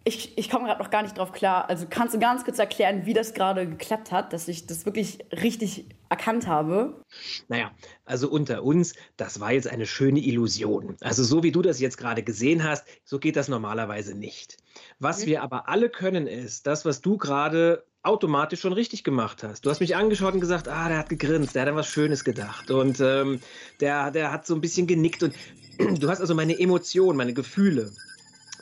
ich, 0.05 0.39
ich 0.39 0.49
komme 0.49 0.67
gerade 0.67 0.83
noch 0.83 0.91
gar 0.91 1.03
nicht 1.03 1.19
drauf 1.19 1.33
klar. 1.33 1.69
Also 1.69 1.87
kannst 1.91 2.15
du 2.15 2.19
ganz 2.21 2.45
kurz 2.45 2.59
erklären, 2.59 3.07
wie 3.07 3.13
das 3.13 3.35
gerade 3.35 3.69
geklappt 3.69 4.13
hat, 4.13 4.33
dass 4.33 4.47
ich 4.47 4.67
das 4.67 4.87
wirklich 4.87 5.19
richtig 5.33 5.87
erkannt 6.09 6.47
habe? 6.47 7.03
Naja, 7.49 7.73
also 8.05 8.31
unter 8.31 8.63
uns, 8.63 8.95
das 9.17 9.41
war 9.41 9.51
jetzt 9.51 9.67
eine 9.67 9.85
schöne 9.85 10.21
Illusion. 10.21 10.97
Also 11.01 11.25
so 11.25 11.43
wie 11.43 11.51
du 11.51 11.61
das 11.61 11.81
jetzt 11.81 11.99
gerade 11.99 12.23
gesehen 12.23 12.63
hast, 12.63 12.87
so 13.05 13.19
geht 13.19 13.35
das 13.35 13.49
normalerweise 13.49 14.15
nicht. 14.15 14.57
Was 15.01 15.27
wir 15.27 15.43
aber 15.43 15.69
alle 15.69 15.91
können, 15.91 16.29
ist 16.29 16.69
das, 16.69 16.85
was 16.85 17.01
du 17.01 17.17
gerade 17.17 17.85
automatisch 18.07 18.61
schon 18.61 18.73
richtig 18.73 19.05
gemacht 19.05 19.43
hast. 19.43 19.67
Du 19.67 19.71
hast 19.71 19.81
mich 19.81 19.97
angeschaut 19.97 20.35
und 20.35 20.41
gesagt, 20.41 20.69
ah, 20.69 20.89
der 20.89 20.99
hat 20.99 21.09
gegrinst, 21.09 21.55
der 21.55 21.63
hat 21.63 21.69
an 21.69 21.77
was 21.77 21.89
Schönes 21.89 22.25
gedacht 22.25 22.71
und 22.71 23.01
ähm, 23.01 23.41
der, 23.81 24.11
der 24.11 24.33
hat 24.33 24.47
so 24.47 24.55
ein 24.55 24.61
bisschen 24.61 24.87
genickt 24.87 25.23
und 25.23 25.35
du 26.01 26.09
hast 26.09 26.21
also 26.21 26.35
meine 26.35 26.59
Emotionen, 26.59 27.17
meine 27.17 27.35
Gefühle, 27.35 27.93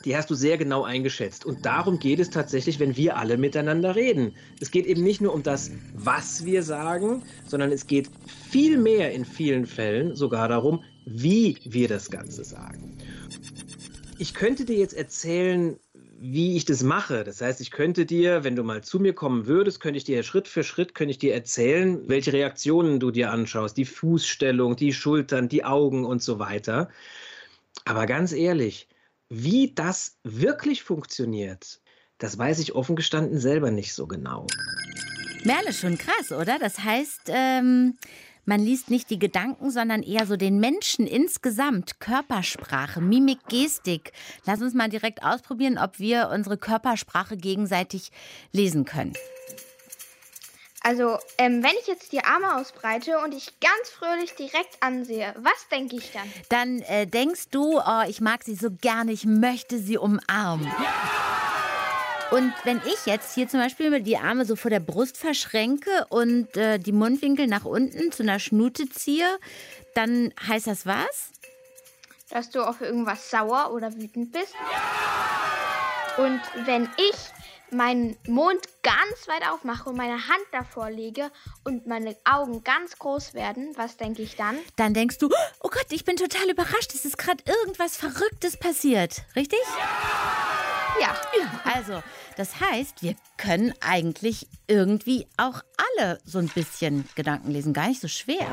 die 0.05 0.15
hast 0.15 0.29
du 0.29 0.35
sehr 0.35 0.57
genau 0.57 0.83
eingeschätzt. 0.83 1.45
Und 1.45 1.65
darum 1.65 1.97
geht 1.97 2.19
es 2.19 2.29
tatsächlich, 2.29 2.79
wenn 2.79 2.95
wir 2.95 3.17
alle 3.17 3.37
miteinander 3.37 3.95
reden. 3.95 4.35
Es 4.59 4.69
geht 4.69 4.85
eben 4.85 5.03
nicht 5.03 5.19
nur 5.19 5.33
um 5.33 5.41
das, 5.41 5.71
was 5.95 6.45
wir 6.45 6.61
sagen, 6.61 7.23
sondern 7.47 7.71
es 7.71 7.87
geht 7.87 8.09
viel 8.49 8.77
mehr 8.77 9.13
in 9.13 9.25
vielen 9.25 9.65
Fällen 9.65 10.15
sogar 10.15 10.47
darum, 10.47 10.83
wie 11.05 11.57
wir 11.65 11.87
das 11.87 12.11
Ganze 12.11 12.43
sagen. 12.43 12.97
Ich 14.19 14.33
könnte 14.33 14.63
dir 14.63 14.77
jetzt 14.77 14.93
erzählen, 14.93 15.77
wie 16.17 16.55
ich 16.55 16.65
das 16.65 16.83
mache. 16.83 17.23
Das 17.23 17.41
heißt, 17.41 17.61
ich 17.61 17.71
könnte 17.71 18.05
dir, 18.05 18.43
wenn 18.43 18.55
du 18.55 18.63
mal 18.63 18.83
zu 18.83 18.99
mir 18.99 19.13
kommen 19.13 19.47
würdest, 19.47 19.79
könnte 19.79 19.97
ich 19.97 20.03
dir 20.03 20.23
Schritt 20.23 20.47
für 20.47 20.63
Schritt 20.63 20.95
könnte 20.95 21.11
ich 21.11 21.17
dir 21.17 21.33
erzählen, 21.33 22.07
welche 22.07 22.33
Reaktionen 22.33 22.99
du 22.99 23.11
dir 23.11 23.31
anschaust, 23.31 23.77
die 23.77 23.85
Fußstellung, 23.85 24.75
die 24.75 24.93
Schultern, 24.93 25.49
die 25.49 25.65
Augen 25.65 26.05
und 26.05 26.23
so 26.23 26.39
weiter. 26.39 26.89
Aber 27.83 28.05
ganz 28.05 28.31
ehrlich, 28.31 28.87
wie 29.29 29.73
das 29.73 30.17
wirklich 30.23 30.83
funktioniert, 30.83 31.81
das 32.17 32.37
weiß 32.37 32.59
ich 32.59 32.75
offen 32.75 32.95
gestanden 32.95 33.39
selber 33.39 33.71
nicht 33.71 33.93
so 33.93 34.07
genau. 34.07 34.47
Merle, 35.43 35.73
schon 35.73 35.97
krass, 35.97 36.31
oder? 36.31 36.57
Das 36.59 36.79
heißt, 36.79 37.23
ähm, 37.27 37.97
man 38.45 38.59
liest 38.59 38.89
nicht 38.89 39.09
die 39.09 39.19
Gedanken, 39.19 39.71
sondern 39.71 40.03
eher 40.03 40.25
so 40.25 40.37
den 40.37 40.59
Menschen 40.59 41.07
insgesamt. 41.07 41.99
Körpersprache, 41.99 43.01
Mimik, 43.01 43.39
Gestik. 43.47 44.11
Lass 44.45 44.61
uns 44.61 44.73
mal 44.73 44.89
direkt 44.89 45.23
ausprobieren, 45.23 45.77
ob 45.77 45.99
wir 45.99 46.29
unsere 46.33 46.57
Körpersprache 46.57 47.37
gegenseitig 47.37 48.11
lesen 48.51 48.85
können. 48.85 49.13
Also, 50.81 51.17
ähm, 51.39 51.63
wenn 51.63 51.71
ich 51.81 51.87
jetzt 51.87 52.11
die 52.11 52.23
Arme 52.23 52.57
ausbreite 52.57 53.17
und 53.17 53.33
ich 53.33 53.59
ganz 53.59 53.89
fröhlich 53.89 54.35
direkt 54.35 54.77
ansehe, 54.81 55.33
was 55.39 55.67
denke 55.71 55.95
ich 55.95 56.11
dann? 56.11 56.31
Dann 56.49 56.79
äh, 56.81 57.07
denkst 57.07 57.49
du, 57.49 57.79
oh, 57.79 58.03
ich 58.07 58.21
mag 58.21 58.43
sie 58.43 58.53
so 58.53 58.69
gerne, 58.69 59.11
ich 59.11 59.25
möchte 59.25 59.79
sie 59.79 59.97
umarmen. 59.97 60.71
Und 62.31 62.53
wenn 62.63 62.81
ich 62.85 63.05
jetzt 63.05 63.35
hier 63.35 63.47
zum 63.47 63.59
Beispiel 63.59 64.01
die 64.01 64.17
Arme 64.17 64.45
so 64.45 64.55
vor 64.55 64.71
der 64.71 64.79
Brust 64.79 65.17
verschränke 65.17 66.05
und 66.09 66.55
äh, 66.57 66.79
die 66.79 66.91
Mundwinkel 66.91 67.47
nach 67.47 67.65
unten 67.65 68.11
zu 68.11 68.23
einer 68.23 68.39
Schnute 68.39 68.89
ziehe, 68.89 69.27
dann 69.93 70.33
heißt 70.47 70.67
das 70.67 70.85
was? 70.85 71.31
Dass 72.29 72.49
du 72.49 72.61
auf 72.67 72.81
irgendwas 72.81 73.29
sauer 73.29 73.71
oder 73.71 73.93
wütend 73.93 74.31
bist. 74.31 74.53
Und 76.17 76.41
wenn 76.65 76.89
ich 76.97 77.15
meinen 77.71 78.17
Mund 78.27 78.61
ganz 78.81 79.27
weit 79.27 79.47
aufmache 79.49 79.89
und 79.89 79.97
meine 79.97 80.27
Hand 80.27 80.45
davor 80.51 80.89
lege 80.89 81.31
und 81.63 81.85
meine 81.87 82.15
Augen 82.23 82.63
ganz 82.63 82.97
groß 82.97 83.33
werden, 83.33 83.73
was 83.75 83.97
denke 83.97 84.21
ich 84.23 84.35
dann? 84.35 84.57
Dann 84.77 84.93
denkst 84.93 85.19
du, 85.19 85.29
oh 85.59 85.69
Gott, 85.69 85.87
ich 85.89 86.05
bin 86.05 86.15
total 86.15 86.49
überrascht, 86.49 86.93
es 86.93 87.05
ist 87.05 87.17
gerade 87.17 87.43
irgendwas 87.45 87.97
Verrücktes 87.97 88.57
passiert. 88.57 89.23
Richtig? 89.35 89.59
Ja. 89.77 90.64
Ja. 90.99 91.15
Also, 91.63 92.01
das 92.37 92.59
heißt, 92.59 93.01
wir 93.01 93.15
können 93.37 93.73
eigentlich 93.81 94.47
irgendwie 94.67 95.27
auch 95.37 95.61
alle 95.97 96.19
so 96.25 96.39
ein 96.39 96.47
bisschen 96.49 97.07
Gedanken 97.15 97.51
lesen. 97.51 97.73
Gar 97.73 97.89
nicht 97.89 98.01
so 98.01 98.07
schwer. 98.07 98.47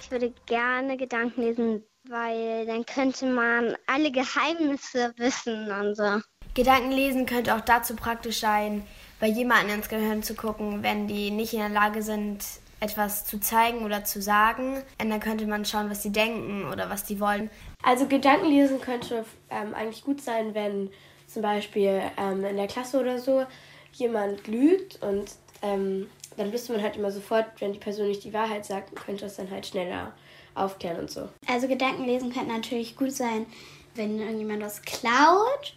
Ich 0.00 0.10
würde 0.10 0.32
gerne 0.46 0.96
Gedanken 0.96 1.42
lesen, 1.42 1.84
weil 2.08 2.66
dann 2.66 2.84
könnte 2.86 3.26
man 3.26 3.76
alle 3.86 4.10
Geheimnisse 4.10 5.12
wissen 5.16 5.70
und 5.70 5.94
so. 5.94 6.20
Gedankenlesen 6.54 7.26
könnte 7.26 7.54
auch 7.54 7.60
dazu 7.60 7.94
praktisch 7.94 8.40
sein, 8.40 8.86
bei 9.20 9.28
jemandem 9.28 9.76
ins 9.76 9.88
Gehirn 9.88 10.22
zu 10.22 10.34
gucken, 10.34 10.82
wenn 10.82 11.06
die 11.06 11.30
nicht 11.30 11.52
in 11.52 11.60
der 11.60 11.68
Lage 11.68 12.02
sind, 12.02 12.44
etwas 12.80 13.24
zu 13.24 13.38
zeigen 13.38 13.84
oder 13.84 14.04
zu 14.04 14.20
sagen. 14.20 14.82
Und 15.00 15.10
dann 15.10 15.20
könnte 15.20 15.46
man 15.46 15.64
schauen, 15.64 15.90
was 15.90 16.02
sie 16.02 16.12
denken 16.12 16.64
oder 16.70 16.90
was 16.90 17.04
die 17.04 17.20
wollen. 17.20 17.50
Also 17.82 18.06
Gedankenlesen 18.06 18.80
könnte 18.80 19.24
ähm, 19.50 19.74
eigentlich 19.74 20.04
gut 20.04 20.20
sein, 20.20 20.54
wenn 20.54 20.90
zum 21.26 21.42
Beispiel 21.42 22.02
ähm, 22.16 22.44
in 22.44 22.56
der 22.56 22.66
Klasse 22.66 22.98
oder 22.98 23.18
so 23.18 23.44
jemand 23.92 24.46
lügt 24.46 25.02
und 25.02 25.30
ähm, 25.62 26.08
dann 26.36 26.52
wüsste 26.52 26.72
man 26.72 26.82
halt 26.82 26.96
immer 26.96 27.10
sofort, 27.10 27.46
wenn 27.60 27.72
die 27.72 27.78
Person 27.78 28.08
nicht 28.08 28.24
die 28.24 28.32
Wahrheit 28.32 28.64
sagt, 28.64 28.94
könnte 28.96 29.24
das 29.24 29.36
dann 29.36 29.50
halt 29.50 29.66
schneller 29.66 30.12
aufklären 30.54 31.00
und 31.00 31.10
so. 31.10 31.28
Also 31.46 31.68
Gedankenlesen 31.68 32.32
könnte 32.32 32.52
natürlich 32.52 32.96
gut 32.96 33.12
sein, 33.12 33.46
wenn 33.94 34.18
irgendjemand 34.18 34.62
was 34.62 34.82
klaut. 34.82 35.74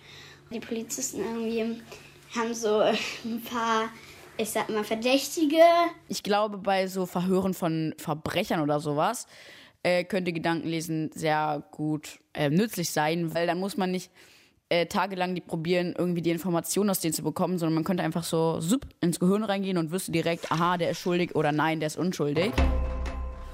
Die 0.52 0.60
Polizisten 0.60 1.20
irgendwie 1.20 1.82
haben 2.36 2.54
so 2.54 2.80
ein 3.26 3.42
paar, 3.44 3.90
ich 4.38 4.50
sag 4.50 4.70
mal, 4.70 4.84
Verdächtige. 4.84 5.62
Ich 6.08 6.24
glaube, 6.24 6.58
bei 6.58 6.88
so 6.88 7.06
Verhören 7.06 7.54
von 7.54 7.94
Verbrechern 7.98 8.62
oder 8.62 8.80
sowas 8.80 9.28
äh, 9.84 10.04
könnte 10.04 10.34
Gedankenlesen 10.34 11.12
sehr 11.14 11.64
gut 11.72 12.20
äh, 12.34 12.50
nützlich 12.50 12.92
sein, 12.92 13.34
weil 13.34 13.48
dann 13.48 13.60
muss 13.60 13.78
man 13.78 13.92
nicht 13.92 14.12
äh, 14.70 14.86
tagelang 14.88 15.36
die 15.36 15.42
probieren, 15.42 15.94
irgendwie 15.98 16.22
die 16.22 16.32
Informationen 16.32 16.90
aus 16.90 17.00
denen 17.00 17.14
zu 17.14 17.22
bekommen, 17.22 17.60
sondern 17.60 17.76
man 17.76 17.84
könnte 17.84 18.04
einfach 18.04 18.24
so 18.24 18.60
sup, 18.60 18.88
ins 19.02 19.20
Gehirn 19.20 19.44
reingehen 19.44 19.78
und 19.78 19.92
wüsste 19.92 20.12
direkt, 20.12 20.52
aha, 20.52 20.78
der 20.78 20.92
ist 20.92 21.00
schuldig 21.00 21.36
oder 21.36 21.52
nein, 21.52 21.80
der 21.80 21.88
ist 21.88 21.98
unschuldig. 21.98 22.52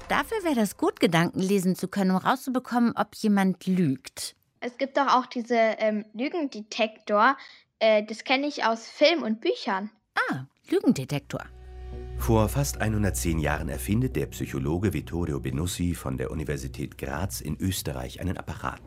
Dafür 0.08 0.42
wäre 0.42 0.56
das 0.56 0.76
gut, 0.76 0.98
Gedanken 0.98 1.40
lesen 1.40 1.76
zu 1.76 1.88
können, 1.88 2.10
um 2.10 2.16
rauszubekommen, 2.16 2.94
ob 2.96 3.14
jemand 3.16 3.66
lügt. 3.66 4.34
Es 4.60 4.76
gibt 4.76 4.96
doch 4.96 5.06
auch 5.14 5.26
diese 5.26 5.56
ähm, 5.56 6.04
Lügendetektor. 6.14 7.36
Äh, 7.78 8.04
das 8.04 8.24
kenne 8.24 8.46
ich 8.46 8.64
aus 8.64 8.88
Film 8.88 9.22
und 9.22 9.40
Büchern. 9.40 9.90
Ah, 10.30 10.46
Lügendetektor. 10.70 11.40
Vor 12.18 12.48
fast 12.48 12.80
110 12.80 13.40
Jahren 13.40 13.68
erfindet 13.68 14.14
der 14.14 14.26
Psychologe 14.26 14.92
Vittorio 14.92 15.40
Benussi 15.40 15.94
von 15.94 16.16
der 16.16 16.30
Universität 16.30 16.96
Graz 16.96 17.40
in 17.40 17.56
Österreich 17.58 18.20
einen 18.20 18.36
Apparat. 18.36 18.80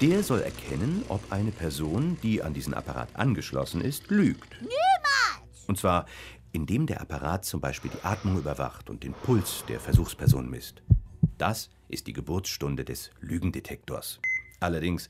Der 0.00 0.22
soll 0.22 0.40
erkennen, 0.40 1.04
ob 1.08 1.20
eine 1.30 1.50
Person, 1.50 2.16
die 2.22 2.42
an 2.42 2.54
diesen 2.54 2.72
Apparat 2.72 3.08
angeschlossen 3.14 3.80
ist, 3.80 4.10
lügt. 4.10 4.60
Niemals! 4.60 5.64
Und 5.66 5.78
zwar, 5.78 6.06
indem 6.52 6.86
der 6.86 7.00
Apparat 7.00 7.44
zum 7.44 7.60
Beispiel 7.60 7.90
die 7.90 8.04
Atmung 8.04 8.38
überwacht 8.38 8.88
und 8.88 9.02
den 9.02 9.12
Puls 9.12 9.64
der 9.68 9.80
Versuchsperson 9.80 10.48
misst. 10.48 10.82
Das 11.36 11.70
ist 11.88 12.06
die 12.06 12.12
Geburtsstunde 12.12 12.84
des 12.84 13.10
Lügendetektors. 13.20 14.20
Allerdings, 14.60 15.08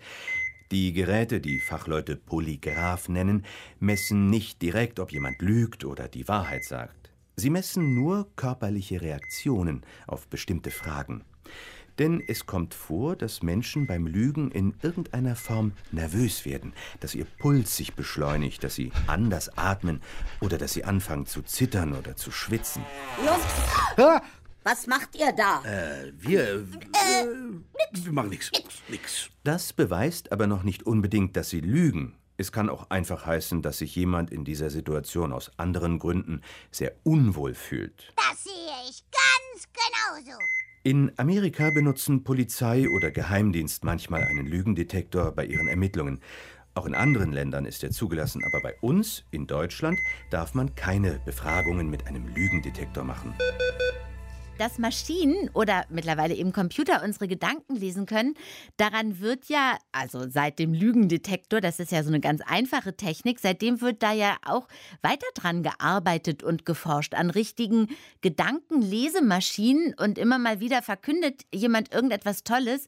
die 0.71 0.93
Geräte, 0.93 1.41
die 1.41 1.61
Fachleute 1.61 2.17
Polygraph 2.17 3.09
nennen, 3.09 3.45
messen 3.81 4.29
nicht 4.29 4.63
direkt, 4.63 4.99
ob 5.01 5.13
jemand 5.13 5.41
lügt 5.43 5.85
oder 5.85 6.09
die 6.09 6.29
Wahrheit 6.29 6.65
sagt. 6.65 7.11
Sie 7.37 7.51
messen 7.51 7.95
nur 7.95 8.29
körperliche 8.37 9.01
Reaktionen 9.01 9.83
auf 10.07 10.29
bestimmte 10.29 10.71
Fragen. 10.71 11.25
Denn 11.99 12.23
es 12.27 12.47
kommt 12.47 12.75
vor, 12.75 13.15
dass 13.15 13.43
Menschen 13.43 13.87
beim 13.87 14.07
Lügen 14.07 14.51
in 14.51 14.75
irgendeiner 14.83 15.37
Form 15.37 15.73
nervös 15.93 16.45
werden, 16.45 16.73
dass 17.01 17.15
ihr 17.15 17.25
Puls 17.25 17.77
sich 17.77 17.95
beschleunigt, 17.95 18.65
dass 18.65 18.75
sie 18.75 18.91
anders 19.07 19.57
atmen 19.57 20.01
oder 20.41 20.59
dass 20.59 20.73
sie 20.73 20.85
anfangen 20.85 21.27
zu 21.27 21.43
zittern 21.43 21.93
oder 21.93 22.17
zu 22.17 22.33
schwitzen. 22.33 22.83
Los! 23.25 24.21
Was 24.65 24.87
macht 24.87 25.15
ihr 25.15 25.31
da? 25.33 25.63
Äh, 25.63 26.13
wir. 26.17 26.67
Äh, 26.93 27.27
wir 27.93 28.13
machen 28.13 28.31
nichts. 28.31 28.51
Nix. 28.89 29.29
Das 29.45 29.75
beweist 29.75 30.33
aber 30.33 30.47
noch 30.47 30.63
nicht 30.63 30.85
unbedingt, 30.85 31.37
dass 31.37 31.51
sie 31.51 31.61
lügen. 31.61 32.15
Es 32.39 32.51
kann 32.51 32.71
auch 32.71 32.89
einfach 32.89 33.27
heißen, 33.27 33.61
dass 33.61 33.79
sich 33.79 33.95
jemand 33.95 34.31
in 34.31 34.45
dieser 34.45 34.71
Situation 34.71 35.35
aus 35.35 35.53
anderen 35.59 35.99
Gründen 35.99 36.41
sehr 36.71 36.93
unwohl 37.03 37.55
fühlt. 37.55 38.13
Das 38.17 38.43
sehe 38.43 38.89
ich 38.89 39.05
ganz 39.13 39.69
genauso. 39.73 40.39
In 40.83 41.13
Amerika 41.19 41.71
benutzen 41.71 42.25
Polizei 42.25 42.89
oder 42.89 43.11
Geheimdienst 43.11 43.85
manchmal 43.85 44.23
einen 44.25 44.47
Lügendetektor 44.47 45.33
bei 45.33 45.45
ihren 45.45 45.69
Ermittlungen. 45.69 46.21
Auch 46.73 46.87
in 46.87 46.95
anderen 46.95 47.33
Ländern 47.33 47.67
ist 47.67 47.85
er 47.85 47.91
zugelassen, 47.91 48.43
aber 48.45 48.61
bei 48.61 48.75
uns, 48.81 49.25
in 49.31 49.47
Deutschland, 49.47 49.99
darf 50.31 50.55
man 50.55 50.75
keine 50.75 51.21
Befragungen 51.27 51.89
mit 51.91 52.07
einem 52.07 52.27
Lügendetektor 52.35 53.05
machen. 53.05 53.35
Dass 54.59 54.79
Maschinen 54.79 55.51
oder 55.53 55.85
mittlerweile 55.91 56.35
eben 56.35 56.53
Computer 56.53 57.03
unsere 57.03 57.27
Gedanken 57.27 57.75
lesen 57.75 58.07
können, 58.07 58.35
daran 58.77 59.19
wird 59.19 59.47
ja, 59.49 59.77
also 59.91 60.29
seit 60.29 60.61
dem 60.61 60.73
Lügendetektor, 60.73 61.61
das 61.61 61.81
ist 61.81 61.91
ja 61.91 62.05
so 62.05 62.09
eine 62.09 62.21
ganz 62.21 62.41
einfache 62.47 62.97
Technik, 62.97 63.41
seitdem 63.41 63.81
wird 63.81 64.03
da 64.05 64.13
ja 64.13 64.37
auch 64.45 64.69
weiter 65.03 65.27
dran 65.35 65.65
gearbeitet 65.65 66.45
und 66.45 66.65
geforscht 66.65 67.15
an 67.15 67.31
richtigen 67.31 67.89
Gedankenlesemaschinen 68.21 69.95
und 69.95 70.19
immer 70.19 70.39
mal 70.39 70.61
wieder 70.61 70.83
verkündet 70.83 71.43
jemand 71.53 71.93
irgendetwas 71.93 72.45
Tolles. 72.45 72.87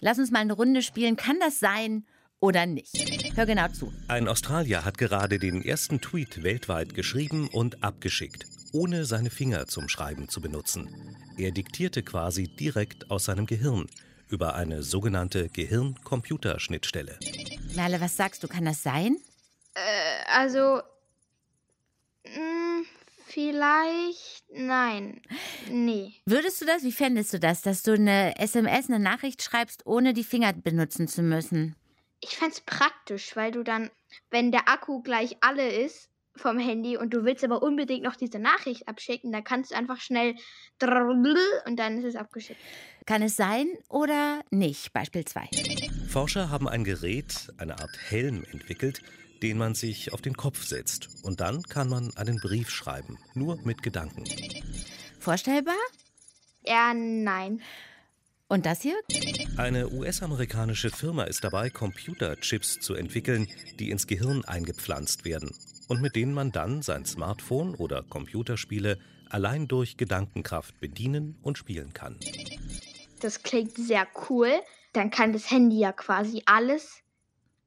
Lass 0.00 0.18
uns 0.18 0.30
mal 0.30 0.40
eine 0.40 0.54
Runde 0.54 0.80
spielen. 0.80 1.16
Kann 1.16 1.36
das 1.40 1.60
sein? 1.60 2.06
Oder 2.40 2.66
nicht. 2.66 2.90
Hör 3.36 3.46
genau 3.46 3.68
zu. 3.68 3.92
Ein 4.08 4.26
Australier 4.26 4.84
hat 4.84 4.98
gerade 4.98 5.38
den 5.38 5.62
ersten 5.62 6.00
Tweet 6.00 6.42
weltweit 6.42 6.92
geschrieben 6.94 7.48
und 7.52 7.84
abgeschickt 7.84 8.46
ohne 8.72 9.04
seine 9.04 9.30
Finger 9.30 9.66
zum 9.66 9.88
Schreiben 9.88 10.28
zu 10.28 10.40
benutzen. 10.40 11.16
Er 11.36 11.50
diktierte 11.50 12.02
quasi 12.02 12.48
direkt 12.48 13.10
aus 13.10 13.24
seinem 13.24 13.46
Gehirn 13.46 13.86
über 14.28 14.54
eine 14.54 14.82
sogenannte 14.82 15.48
Gehirn-Computer-Schnittstelle. 15.48 17.18
Merle, 17.74 18.00
was 18.00 18.16
sagst 18.16 18.42
du? 18.42 18.48
Kann 18.48 18.64
das 18.64 18.82
sein? 18.82 19.16
Äh, 19.74 20.24
also. 20.26 20.80
Mh, 22.24 22.84
vielleicht. 23.26 24.44
Nein. 24.54 25.20
Nee. 25.70 26.14
Würdest 26.24 26.60
du 26.60 26.64
das? 26.66 26.82
Wie 26.82 26.92
fändest 26.92 27.32
du 27.32 27.40
das, 27.40 27.62
dass 27.62 27.82
du 27.82 27.92
eine 27.92 28.38
SMS, 28.38 28.88
eine 28.88 28.98
Nachricht 28.98 29.42
schreibst, 29.42 29.86
ohne 29.86 30.14
die 30.14 30.24
Finger 30.24 30.52
benutzen 30.52 31.08
zu 31.08 31.22
müssen? 31.22 31.76
Ich 32.20 32.36
fände 32.36 32.54
es 32.54 32.60
praktisch, 32.60 33.34
weil 33.36 33.50
du 33.50 33.62
dann, 33.64 33.90
wenn 34.30 34.52
der 34.52 34.68
Akku 34.68 35.02
gleich 35.02 35.36
alle 35.40 35.68
ist, 35.68 36.08
vom 36.36 36.58
Handy 36.58 36.96
und 36.96 37.12
du 37.12 37.24
willst 37.24 37.44
aber 37.44 37.62
unbedingt 37.62 38.02
noch 38.02 38.16
diese 38.16 38.38
Nachricht 38.38 38.88
abschicken, 38.88 39.32
dann 39.32 39.44
kannst 39.44 39.70
du 39.70 39.76
einfach 39.76 40.00
schnell 40.00 40.34
und 40.80 41.76
dann 41.76 41.98
ist 41.98 42.04
es 42.04 42.16
abgeschickt. 42.16 42.60
Kann 43.06 43.22
es 43.22 43.36
sein 43.36 43.66
oder 43.88 44.40
nicht? 44.50 44.92
Beispiel 44.92 45.24
2. 45.24 45.48
Forscher 46.08 46.50
haben 46.50 46.68
ein 46.68 46.84
Gerät, 46.84 47.52
eine 47.58 47.78
Art 47.78 47.96
Helm 48.08 48.44
entwickelt, 48.50 49.02
den 49.42 49.58
man 49.58 49.74
sich 49.74 50.12
auf 50.12 50.22
den 50.22 50.36
Kopf 50.36 50.64
setzt. 50.64 51.08
Und 51.22 51.40
dann 51.40 51.62
kann 51.62 51.88
man 51.88 52.16
einen 52.16 52.38
Brief 52.38 52.70
schreiben, 52.70 53.18
nur 53.34 53.60
mit 53.64 53.82
Gedanken. 53.82 54.24
Vorstellbar? 55.18 55.74
Ja, 56.64 56.94
nein. 56.94 57.60
Und 58.48 58.66
das 58.66 58.82
hier? 58.82 58.96
Eine 59.56 59.88
US-amerikanische 59.90 60.90
Firma 60.90 61.24
ist 61.24 61.42
dabei, 61.42 61.70
Computerchips 61.70 62.80
zu 62.80 62.94
entwickeln, 62.94 63.48
die 63.78 63.90
ins 63.90 64.06
Gehirn 64.06 64.44
eingepflanzt 64.44 65.24
werden 65.24 65.50
und 65.92 66.00
mit 66.00 66.16
denen 66.16 66.32
man 66.32 66.52
dann 66.52 66.80
sein 66.80 67.04
Smartphone 67.04 67.74
oder 67.74 68.02
Computerspiele 68.02 68.98
allein 69.28 69.68
durch 69.68 69.98
Gedankenkraft 69.98 70.80
bedienen 70.80 71.38
und 71.42 71.58
spielen 71.58 71.92
kann. 71.92 72.18
Das 73.20 73.42
klingt 73.42 73.76
sehr 73.76 74.06
cool. 74.30 74.50
Dann 74.94 75.10
kann 75.10 75.34
das 75.34 75.50
Handy 75.50 75.78
ja 75.78 75.92
quasi 75.92 76.42
alles, 76.46 77.02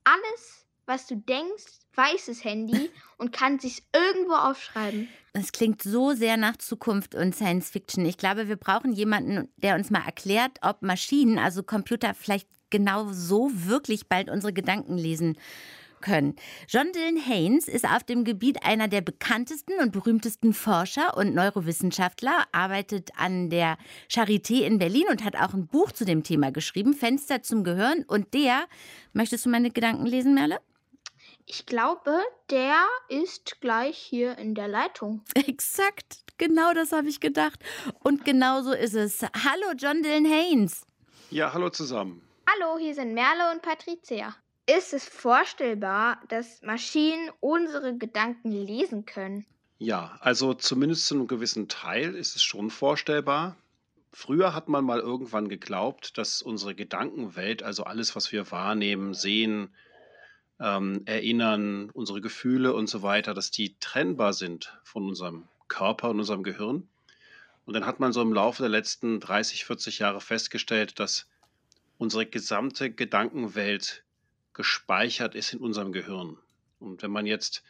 alles, 0.04 0.66
was 0.88 1.06
du 1.06 1.18
denkst, 1.18 1.66
weiß 1.94 2.26
das 2.26 2.44
Handy 2.44 2.90
und 3.20 3.32
kann 3.32 3.60
sich 3.60 3.84
irgendwo 3.94 4.34
aufschreiben. 4.34 5.08
Es 5.34 5.52
klingt 5.52 5.84
so 5.84 6.14
sehr 6.14 6.36
nach 6.36 6.58
Zukunft 6.58 7.14
und 7.14 7.36
Science 7.36 7.70
Fiction. 7.70 8.08
Ich 8.08 8.18
glaube, 8.18 8.48
wir 8.48 8.56
brauchen 8.56 8.92
jemanden, 8.92 9.50
der 9.58 9.76
uns 9.76 9.92
mal 9.92 10.04
erklärt, 10.04 10.58
ob 10.64 10.82
Maschinen, 10.82 11.38
also 11.38 11.62
Computer, 11.62 12.16
vielleicht 12.16 12.48
genau 12.72 13.12
so 13.12 13.52
wirklich 13.54 14.10
bald 14.10 14.32
unsere 14.32 14.52
Gedanken 14.52 14.98
lesen 14.98 15.38
können. 16.06 16.36
John 16.70 16.92
Dylan 16.94 17.18
Haynes 17.18 17.68
ist 17.68 17.86
auf 17.86 18.04
dem 18.04 18.24
Gebiet 18.24 18.64
einer 18.64 18.88
der 18.88 19.02
bekanntesten 19.02 19.74
und 19.82 19.92
berühmtesten 19.92 20.54
Forscher 20.54 21.18
und 21.18 21.34
Neurowissenschaftler, 21.34 22.44
arbeitet 22.52 23.10
an 23.18 23.50
der 23.50 23.78
Charité 24.10 24.62
in 24.62 24.78
Berlin 24.78 25.06
und 25.10 25.24
hat 25.24 25.36
auch 25.36 25.54
ein 25.54 25.68
Buch 25.68 25.92
zu 25.92 26.06
dem 26.06 26.24
Thema 26.24 26.52
geschrieben, 26.52 26.94
Fenster 26.94 27.42
zum 27.42 27.64
Gehirn. 27.64 28.04
Und 28.08 28.34
der, 28.34 28.66
möchtest 29.14 29.46
du 29.46 29.50
meine 29.50 29.72
Gedanken 29.72 30.06
lesen, 30.06 30.36
Merle? 30.36 30.60
Ich 31.48 31.66
glaube, 31.66 32.20
der 32.50 32.86
ist 33.10 33.60
gleich 33.62 33.98
hier 33.98 34.38
in 34.38 34.54
der 34.54 34.68
Leitung. 34.68 35.24
Exakt, 35.36 36.20
genau 36.38 36.74
das 36.74 36.92
habe 36.92 37.10
ich 37.10 37.20
gedacht. 37.20 37.60
Und 38.00 38.26
genau 38.26 38.62
so 38.62 38.74
ist 38.74 38.94
es. 38.94 39.24
Hallo, 39.24 39.74
John 39.78 40.04
Dylan 40.04 40.26
Haynes. 40.26 40.86
Ja, 41.32 41.52
hallo 41.54 41.70
zusammen. 41.70 42.22
Hallo, 42.48 42.78
hier 42.78 42.94
sind 42.94 43.16
Merle 43.16 43.52
und 43.52 43.64
Patricia. 43.64 44.36
Ist 44.68 44.94
es 44.94 45.06
vorstellbar, 45.06 46.20
dass 46.30 46.62
Maschinen 46.64 47.30
unsere 47.40 47.98
Gedanken 47.98 48.52
lesen 48.52 49.06
können? 49.06 49.46
Ja, 49.78 50.18
also 50.22 50.54
zumindest 50.56 51.06
zu 51.06 51.16
einem 51.16 51.28
gewissen 51.28 51.68
Teil 51.68 52.16
ist 52.16 52.36
es 52.36 52.44
schon 52.44 52.72
vorstellbar. 52.72 53.58
Früher 54.12 54.56
hat 54.56 54.68
man 54.68 54.86
mal 54.86 55.00
irgendwann 55.00 55.50
geglaubt, 55.50 56.18
dass 56.18 56.42
unsere 56.42 56.74
Gedankenwelt, 56.74 57.62
also 57.62 57.84
alles, 57.84 58.16
was 58.16 58.32
wir 58.32 58.50
wahrnehmen, 58.50 59.14
sehen, 59.14 59.70
ähm, 60.60 61.02
erinnern, 61.06 61.90
unsere 61.92 62.22
Gefühle 62.22 62.74
und 62.74 62.88
so 62.88 63.04
weiter, 63.04 63.34
dass 63.34 63.52
die 63.52 63.76
trennbar 63.80 64.34
sind 64.34 64.80
von 64.84 65.04
unserem 65.04 65.48
Körper 65.68 66.10
und 66.10 66.20
unserem 66.20 66.44
Gehirn. 66.44 66.88
Und 67.66 67.74
dann 67.74 67.86
hat 67.86 68.00
man 68.00 68.14
so 68.14 68.22
im 68.22 68.34
Laufe 68.34 68.64
der 68.64 68.70
letzten 68.70 69.20
30, 69.20 69.66
40 69.66 70.00
Jahre 70.00 70.22
festgestellt, 70.22 71.00
dass 71.00 71.28
unsere 71.98 72.26
gesamte 72.26 72.90
Gedankenwelt 72.90 74.05
gespeichert 74.56 75.36
ist 75.36 75.54
in 75.54 75.60
unserem 75.60 75.92
Gehirn. 75.92 76.38
Und 76.80 77.04
wenn 77.04 77.12
man 77.12 77.28
jetzt 77.28 77.64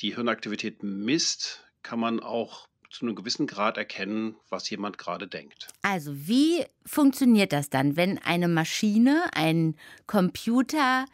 die 0.00 0.14
Hirnaktivität 0.14 0.82
misst, 0.82 1.64
kann 1.82 2.00
man 2.00 2.20
auch 2.20 2.68
zu 2.90 3.06
einem 3.06 3.14
gewissen 3.14 3.46
Grad 3.46 3.78
erkennen, 3.78 4.36
was 4.50 4.68
jemand 4.68 4.98
gerade 4.98 5.26
denkt. 5.26 5.68
Also 5.82 6.12
wie 6.14 6.64
funktioniert 6.84 7.52
das 7.52 7.70
dann, 7.70 7.96
wenn 7.96 8.18
eine 8.18 8.48
Maschine, 8.48 9.24
ein 9.34 9.76
Computer 10.06 11.06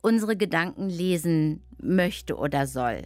unsere 0.00 0.36
Gedanken 0.36 0.88
lesen 0.88 1.62
möchte 1.78 2.36
oder 2.36 2.66
soll? 2.66 3.02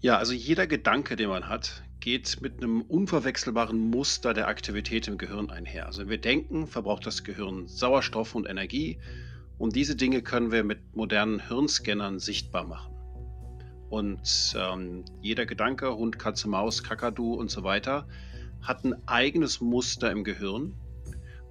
Ja, 0.00 0.16
also 0.18 0.32
jeder 0.32 0.66
Gedanke, 0.66 1.16
den 1.16 1.28
man 1.28 1.48
hat, 1.48 1.82
geht 2.00 2.40
mit 2.40 2.58
einem 2.58 2.82
unverwechselbaren 2.82 3.78
Muster 3.90 4.34
der 4.34 4.48
Aktivität 4.48 5.08
im 5.08 5.18
Gehirn 5.18 5.50
einher. 5.50 5.86
Also 5.86 6.02
wenn 6.02 6.08
wir 6.08 6.20
denken, 6.20 6.66
verbraucht 6.66 7.06
das 7.06 7.24
Gehirn 7.24 7.66
Sauerstoff 7.68 8.34
und 8.34 8.48
Energie 8.48 8.98
und 9.58 9.74
diese 9.74 9.96
Dinge 9.96 10.22
können 10.22 10.52
wir 10.52 10.64
mit 10.64 10.94
modernen 10.94 11.46
Hirnscannern 11.46 12.20
sichtbar 12.20 12.64
machen. 12.64 12.94
Und 13.90 14.54
ähm, 14.56 15.04
jeder 15.20 15.46
Gedanke, 15.46 15.94
Hund, 15.96 16.18
Katze, 16.18 16.48
Maus, 16.48 16.82
Kakadu 16.82 17.34
und 17.34 17.50
so 17.50 17.64
weiter, 17.64 18.06
hat 18.62 18.84
ein 18.84 18.94
eigenes 19.08 19.60
Muster 19.60 20.10
im 20.10 20.24
Gehirn. 20.24 20.74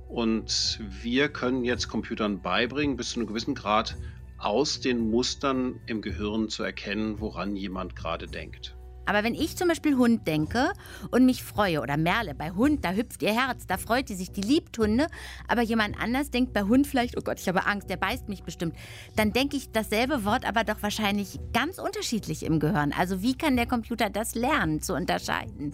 Und 0.08 0.80
wir 1.02 1.30
können 1.30 1.66
jetzt 1.66 1.90
Computern 1.90 2.42
beibringen, 2.42 2.96
bis 2.96 3.12
zu 3.12 3.20
einem 3.20 3.28
gewissen 3.28 3.56
Grad 3.56 3.98
aus 4.38 4.80
den 4.80 5.10
Mustern 5.10 5.82
im 5.88 6.02
Gehirn 6.02 6.48
zu 6.48 6.64
erkennen, 6.64 7.20
woran 7.20 7.56
jemand 7.56 7.96
gerade 7.96 8.28
denkt. 8.28 8.77
Aber 9.08 9.24
wenn 9.24 9.34
ich 9.34 9.56
zum 9.56 9.70
Beispiel 9.70 9.96
Hund 9.96 10.28
denke 10.28 10.74
und 11.12 11.26
mich 11.26 11.44
freue, 11.44 11.82
oder 11.82 11.98
Merle, 11.98 12.36
bei 12.36 12.52
Hund, 12.52 12.84
da 12.84 12.92
hüpft 12.92 13.24
ihr 13.24 13.34
Herz, 13.34 13.66
da 13.66 13.78
freut 13.78 14.10
die 14.10 14.16
sich, 14.16 14.32
die 14.32 14.42
liebt 14.42 14.78
Hunde, 14.78 15.08
aber 15.48 15.62
jemand 15.62 16.00
anders 16.00 16.30
denkt 16.30 16.54
bei 16.54 16.64
Hund 16.64 16.86
vielleicht, 16.86 17.18
oh 17.18 17.22
Gott, 17.22 17.40
ich 17.40 17.48
habe 17.48 17.66
Angst, 17.66 17.90
der 17.90 17.98
beißt 17.98 18.28
mich 18.30 18.44
bestimmt, 18.44 18.76
dann 19.16 19.32
denke 19.32 19.56
ich 19.58 19.72
dasselbe 19.72 20.26
Wort 20.26 20.46
aber 20.46 20.64
doch 20.64 20.84
wahrscheinlich 20.84 21.40
ganz 21.54 21.80
unterschiedlich 21.80 22.44
im 22.44 22.60
Gehirn. 22.60 22.92
Also 22.92 23.22
wie 23.22 23.36
kann 23.36 23.56
der 23.56 23.66
Computer 23.66 24.10
das 24.10 24.36
lernen 24.36 24.82
zu 24.82 24.94
unterscheiden? 24.94 25.74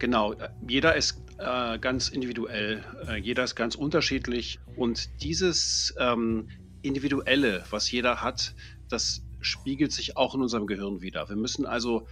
Genau, 0.00 0.34
jeder 0.66 0.96
ist 0.96 1.22
äh, 1.38 1.78
ganz 1.78 2.08
individuell, 2.08 2.82
äh, 3.06 3.16
jeder 3.16 3.44
ist 3.44 3.54
ganz 3.54 3.76
unterschiedlich 3.76 4.58
und 4.74 5.22
dieses 5.22 5.94
ähm, 5.98 6.48
Individuelle, 6.82 7.64
was 7.70 7.88
jeder 7.90 8.20
hat, 8.20 8.54
das 8.88 9.22
spiegelt 9.42 9.92
sich 9.92 10.16
auch 10.16 10.34
in 10.34 10.42
unserem 10.42 10.66
Gehirn 10.66 11.00
wieder. 11.02 11.28
Wir 11.28 11.36
müssen 11.36 11.66
also 11.66 12.06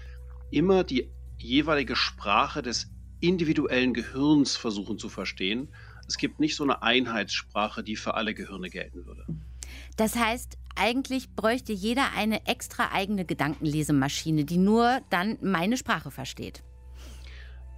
immer 0.51 0.85
die 0.85 1.11
jeweilige 1.39 1.97
Sprache 1.97 2.63
des 2.63 2.91
individuellen 3.21 3.95
Gehirns 3.95 4.57
versuchen 4.57 4.99
zu 4.99 5.09
verstehen. 5.09 5.69
Es 6.07 6.17
gibt 6.17 6.41
nicht 6.41 6.57
so 6.57 6.65
eine 6.65 6.83
Einheitssprache, 6.83 7.83
die 7.83 7.97
für 7.97 8.15
alle 8.15 8.35
Gehirne 8.35 8.71
gelten 8.71 9.07
würde. 9.07 9.25
Das 9.97 10.17
heißt, 10.17 10.57
eigentlich 10.75 11.35
bräuchte 11.35 11.73
jeder 11.73 12.13
eine 12.17 12.47
extra 12.47 12.93
eigene 12.93 13.25
Gedankenlesemaschine, 13.25 14.45
die 14.45 14.57
nur 14.57 15.01
dann 15.11 15.39
meine 15.43 15.77
Sprache 15.77 16.11
versteht. 16.11 16.63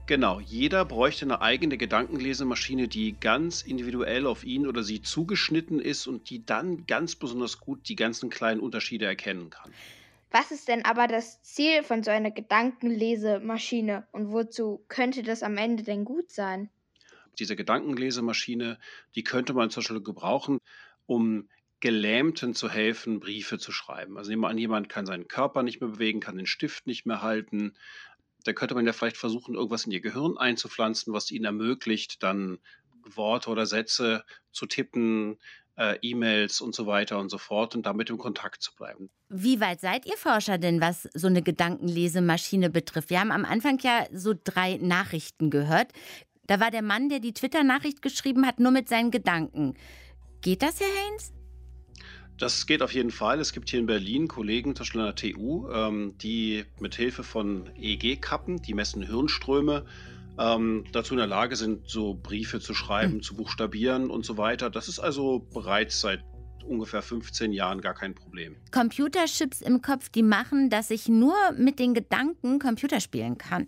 Genau, 0.07 0.39
jeder 0.39 0.85
bräuchte 0.85 1.25
eine 1.25 1.41
eigene 1.41 1.77
Gedankenlesemaschine, 1.77 2.87
die 2.87 3.19
ganz 3.19 3.63
individuell 3.63 4.27
auf 4.29 4.45
ihn 4.45 4.69
oder 4.69 4.85
sie 4.85 5.03
zugeschnitten 5.03 5.81
ist 5.81 6.07
und 6.07 6.31
die 6.31 6.47
dann 6.47 6.87
ganz 6.87 7.17
besonders 7.17 7.59
gut 7.59 7.89
die 7.89 7.97
ganzen 7.97 8.31
kleinen 8.31 8.61
Unterschiede 8.61 9.07
erkennen 9.07 9.51
kann. 9.51 9.75
Was 10.33 10.51
ist 10.51 10.67
denn 10.67 10.85
aber 10.85 11.07
das 11.07 11.43
Ziel 11.43 11.85
von 11.85 12.03
so 12.03 12.11
einer 12.11 12.33
Gedankenlesemaschine 12.33 14.09
und 14.11 14.33
wozu 14.33 14.85
könnte 14.89 15.23
das 15.23 15.45
am 15.45 15.57
Ende 15.57 15.85
denn 15.85 16.05
gut 16.05 16.33
sein? 16.33 16.71
Diese 17.39 17.57
Gedankenlesemaschine, 17.57 18.79
die 19.15 19.25
könnte 19.25 19.55
man 19.55 19.71
zum 19.71 19.83
Beispiel 19.83 20.03
gebrauchen, 20.03 20.59
um 21.07 21.49
Gelähmten 21.81 22.55
zu 22.55 22.71
helfen, 22.71 23.19
Briefe 23.21 23.59
zu 23.59 23.73
schreiben. 23.73 24.17
Also 24.17 24.31
nehmen 24.31 24.43
wir 24.43 24.49
an, 24.49 24.59
jemand 24.59 24.89
kann 24.89 25.05
seinen 25.07 25.27
Körper 25.29 25.63
nicht 25.65 25.81
mehr 25.81 25.91
bewegen, 25.91 26.21
kann 26.21 26.37
den 26.37 26.47
Stift 26.47 26.87
nicht 26.87 27.07
mehr 27.07 27.23
halten. 27.23 27.77
Da 28.43 28.53
könnte 28.53 28.75
man 28.75 28.87
ja 28.87 28.93
vielleicht 28.93 29.17
versuchen, 29.17 29.55
irgendwas 29.55 29.87
in 29.87 29.93
ihr 29.93 30.01
Gehirn 30.01 30.37
einzupflanzen, 30.39 31.13
was 31.13 31.31
ihnen 31.31 31.45
ermöglicht, 31.45 32.23
dann 32.23 32.59
Worte 33.05 33.51
oder 33.51 33.67
Sätze 33.67 34.25
zu 34.53 34.67
tippen, 34.67 35.39
äh, 35.77 35.99
E-Mails 36.03 36.61
und 36.61 36.75
so 36.75 36.87
weiter 36.87 37.19
und 37.19 37.31
so 37.31 37.39
fort 37.39 37.75
und 37.75 37.87
damit 37.87 38.11
im 38.11 38.19
Kontakt 38.19 38.63
zu 38.63 38.75
bleiben. 38.75 39.11
Wie 39.29 39.61
weit 39.61 39.81
seid 39.81 40.07
ihr 40.07 40.17
Forscher 40.17 40.59
denn, 40.59 40.81
was 40.81 41.09
so 41.15 41.27
eine 41.27 41.43
Gedankenlesemaschine 41.43 42.71
betrifft? 42.71 43.11
Wir 43.11 43.21
haben 43.21 43.33
am 43.33 43.45
Anfang 43.45 43.79
ja 43.81 44.07
so 44.13 44.35
drei 44.45 44.77
Nachrichten 44.77 45.51
gehört. 45.51 45.93
Da 46.47 46.61
war 46.61 46.71
der 46.71 46.83
Mann, 46.83 47.09
der 47.09 47.21
die 47.21 47.33
Twitter-Nachricht 47.33 48.03
geschrieben 48.03 48.47
hat, 48.47 48.61
nur 48.61 48.73
mit 48.73 48.89
seinen 48.89 49.11
Gedanken. 49.11 49.75
Geht 50.43 50.63
das, 50.63 50.81
Herr 50.81 50.89
Haynes? 50.89 51.33
Das 52.39 52.67
geht 52.67 52.83
auf 52.83 52.93
jeden 52.93 53.11
Fall. 53.11 53.39
Es 53.41 53.53
gibt 53.53 53.71
hier 53.71 53.79
in 53.79 53.87
Berlin 53.87 54.27
Kollegen, 54.27 54.75
zum 54.75 54.83
Beispiel 54.85 55.01
an 55.03 55.07
der 55.07 55.15
TU, 55.15 55.69
ähm, 55.71 56.15
die 56.19 56.65
mit 56.81 56.95
Hilfe 56.95 57.23
von 57.23 57.71
EEG-Kappen, 57.77 58.63
die 58.63 58.75
messen 58.75 59.03
Hirnströme, 59.03 59.85
ähm, 60.39 60.85
dazu 60.93 61.15
in 61.15 61.19
der 61.19 61.27
Lage 61.27 61.57
sind, 61.57 61.89
so 61.89 62.15
Briefe 62.15 62.59
zu 62.59 62.75
schreiben, 62.75 63.17
Mhm. 63.17 63.23
zu 63.23 63.37
buchstabieren 63.37 64.11
und 64.11 64.25
so 64.25 64.39
weiter. 64.39 64.71
Das 64.71 64.89
ist 64.89 64.99
also 64.99 65.47
bereits 65.53 66.01
seit 66.01 66.25
ungefähr 66.67 67.03
15 67.03 67.53
Jahren 67.53 67.81
gar 67.81 67.95
kein 67.95 68.15
Problem. 68.15 68.57
Computerchips 68.71 69.61
im 69.61 69.83
Kopf, 69.83 70.09
die 70.09 70.23
machen, 70.23 70.71
dass 70.71 70.91
ich 70.91 71.09
nur 71.09 71.35
mit 71.57 71.79
den 71.79 71.93
Gedanken 71.93 72.59
Computer 72.59 73.01
spielen 73.01 73.37
kann. 73.37 73.67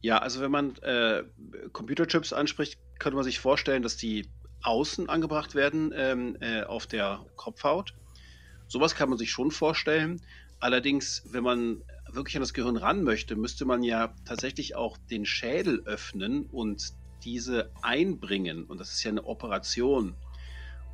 Ja, 0.00 0.18
also 0.18 0.40
wenn 0.40 0.50
man 0.52 0.76
äh, 0.76 1.24
Computerchips 1.72 2.32
anspricht, 2.32 2.78
könnte 3.00 3.16
man 3.16 3.24
sich 3.24 3.40
vorstellen, 3.40 3.82
dass 3.82 3.96
die 3.96 4.26
außen 4.62 5.08
angebracht 5.08 5.54
werden 5.54 5.92
ähm, 5.94 6.36
äh, 6.40 6.62
auf 6.62 6.86
der 6.86 7.24
Kopfhaut. 7.36 7.94
Sowas 8.66 8.94
kann 8.94 9.08
man 9.08 9.18
sich 9.18 9.30
schon 9.30 9.50
vorstellen. 9.50 10.20
Allerdings, 10.60 11.22
wenn 11.30 11.44
man 11.44 11.82
wirklich 12.10 12.36
an 12.36 12.42
das 12.42 12.54
Gehirn 12.54 12.76
ran 12.76 13.02
möchte, 13.02 13.36
müsste 13.36 13.64
man 13.64 13.82
ja 13.82 14.14
tatsächlich 14.24 14.76
auch 14.76 14.96
den 15.10 15.24
Schädel 15.24 15.82
öffnen 15.84 16.46
und 16.46 16.92
diese 17.24 17.70
einbringen. 17.82 18.64
Und 18.64 18.78
das 18.78 18.92
ist 18.92 19.02
ja 19.02 19.10
eine 19.10 19.24
Operation. 19.24 20.14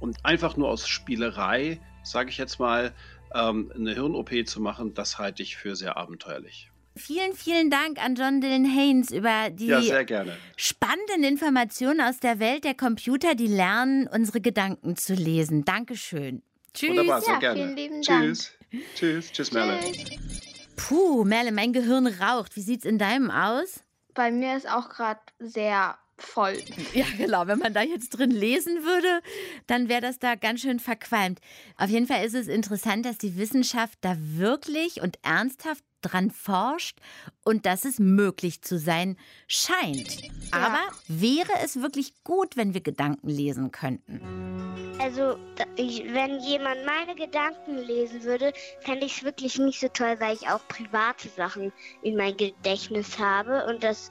Und 0.00 0.24
einfach 0.24 0.56
nur 0.56 0.68
aus 0.68 0.86
Spielerei, 0.86 1.80
sage 2.02 2.30
ich 2.30 2.38
jetzt 2.38 2.58
mal, 2.58 2.94
ähm, 3.34 3.72
eine 3.74 3.94
Hirn-OP 3.94 4.46
zu 4.46 4.60
machen, 4.60 4.94
das 4.94 5.18
halte 5.18 5.42
ich 5.42 5.56
für 5.56 5.76
sehr 5.76 5.96
abenteuerlich. 5.96 6.70
Vielen, 6.96 7.32
vielen 7.34 7.70
Dank 7.70 7.98
an 8.02 8.14
John 8.14 8.40
Dylan 8.40 8.64
Haynes 8.64 9.10
über 9.10 9.50
die 9.50 9.66
Ja, 9.66 9.82
sehr 9.82 10.04
gerne. 10.04 10.36
spannenden 10.56 11.24
Informationen 11.24 12.00
aus 12.00 12.20
der 12.20 12.38
Welt 12.38 12.62
der 12.62 12.74
Computer, 12.74 13.34
die 13.34 13.48
lernen, 13.48 14.06
unsere 14.06 14.40
Gedanken 14.40 14.96
zu 14.96 15.14
lesen. 15.14 15.64
Dankeschön. 15.64 16.42
Tschüss. 16.72 16.90
Wunderbar, 16.90 17.20
sehr 17.20 17.34
Ja, 17.34 17.40
gerne. 17.40 17.60
vielen 17.64 17.76
lieben 17.76 18.02
Tschüss. 18.02 18.52
Tschüss. 18.94 19.32
Tschüss, 19.32 19.50
Merle. 19.52 19.80
Puh, 20.76 21.24
Merle, 21.24 21.50
mein 21.50 21.72
Gehirn 21.72 22.06
raucht. 22.06 22.54
Wie 22.54 22.60
sieht's 22.62 22.84
in 22.84 22.98
deinem 22.98 23.30
aus? 23.30 23.80
Bei 24.14 24.30
mir 24.30 24.56
ist 24.56 24.68
auch 24.68 24.88
gerade 24.88 25.20
sehr 25.40 25.96
voll. 26.16 26.56
Ja, 26.94 27.06
genau. 27.18 27.48
Wenn 27.48 27.58
man 27.58 27.74
da 27.74 27.82
jetzt 27.82 28.10
drin 28.10 28.30
lesen 28.30 28.84
würde, 28.84 29.20
dann 29.66 29.88
wäre 29.88 30.00
das 30.00 30.20
da 30.20 30.36
ganz 30.36 30.60
schön 30.60 30.78
verqualmt. 30.78 31.40
Auf 31.76 31.90
jeden 31.90 32.06
Fall 32.06 32.24
ist 32.24 32.34
es 32.34 32.46
interessant, 32.46 33.04
dass 33.04 33.18
die 33.18 33.36
Wissenschaft 33.36 33.98
da 34.00 34.16
wirklich 34.18 35.00
und 35.00 35.18
ernsthaft 35.22 35.82
dran 36.04 36.30
forscht 36.30 36.98
und 37.44 37.66
dass 37.66 37.84
es 37.84 37.98
möglich 37.98 38.62
zu 38.62 38.78
sein 38.78 39.16
scheint. 39.46 40.22
Aber 40.50 40.80
wäre 41.08 41.52
es 41.64 41.80
wirklich 41.80 42.12
gut, 42.24 42.56
wenn 42.56 42.74
wir 42.74 42.80
Gedanken 42.80 43.28
lesen 43.28 43.70
könnten? 43.70 44.20
Also, 45.00 45.36
wenn 45.76 46.40
jemand 46.40 46.86
meine 46.86 47.14
Gedanken 47.14 47.78
lesen 47.78 48.22
würde, 48.22 48.52
fände 48.80 49.06
ich 49.06 49.18
es 49.18 49.24
wirklich 49.24 49.58
nicht 49.58 49.80
so 49.80 49.88
toll, 49.88 50.16
weil 50.20 50.34
ich 50.34 50.48
auch 50.48 50.66
private 50.68 51.28
Sachen 51.28 51.72
in 52.02 52.16
mein 52.16 52.36
Gedächtnis 52.36 53.18
habe 53.18 53.66
und 53.66 53.82
das 53.82 54.08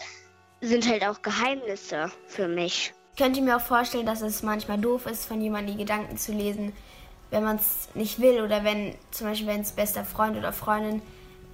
sind 0.61 0.87
halt 0.87 1.05
auch 1.05 1.21
Geheimnisse 1.21 2.11
für 2.27 2.47
mich. 2.47 2.93
Ich 3.11 3.17
könnte 3.17 3.41
mir 3.41 3.57
auch 3.57 3.61
vorstellen, 3.61 4.05
dass 4.05 4.21
es 4.21 4.43
manchmal 4.43 4.79
doof 4.79 5.05
ist, 5.05 5.25
von 5.25 5.39
jemandem 5.39 5.77
die 5.77 5.83
Gedanken 5.83 6.17
zu 6.17 6.31
lesen, 6.31 6.73
wenn 7.29 7.43
man 7.43 7.57
es 7.57 7.89
nicht 7.93 8.19
will 8.19 8.41
oder 8.41 8.63
wenn 8.63 8.95
zum 9.11 9.27
Beispiel 9.27 9.47
wenn 9.47 9.61
es 9.61 9.71
bester 9.71 10.03
Freund 10.03 10.37
oder 10.37 10.53
Freundin, 10.53 11.01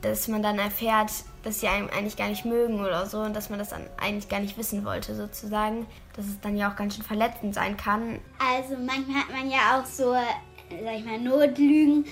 dass 0.01 0.27
man 0.27 0.41
dann 0.41 0.59
erfährt, 0.59 1.12
dass 1.43 1.59
sie 1.59 1.67
einen 1.67 1.89
eigentlich 1.89 2.15
gar 2.15 2.29
nicht 2.29 2.45
mögen 2.45 2.79
oder 2.79 3.05
so 3.05 3.19
und 3.19 3.35
dass 3.35 3.49
man 3.49 3.59
das 3.59 3.69
dann 3.69 3.85
eigentlich 3.97 4.29
gar 4.29 4.39
nicht 4.39 4.57
wissen 4.57 4.85
wollte 4.85 5.15
sozusagen, 5.15 5.85
dass 6.15 6.25
es 6.25 6.39
dann 6.41 6.57
ja 6.57 6.71
auch 6.71 6.75
ganz 6.75 6.95
schön 6.95 7.03
verletzend 7.03 7.55
sein 7.55 7.77
kann. 7.77 8.19
Also 8.39 8.75
manchmal 8.75 9.21
hat 9.21 9.31
man 9.31 9.49
ja 9.49 9.79
auch 9.79 9.85
so, 9.85 10.13
sag 10.13 10.95
ich 10.95 11.05
mal, 11.05 11.19
Notlügen. 11.19 12.05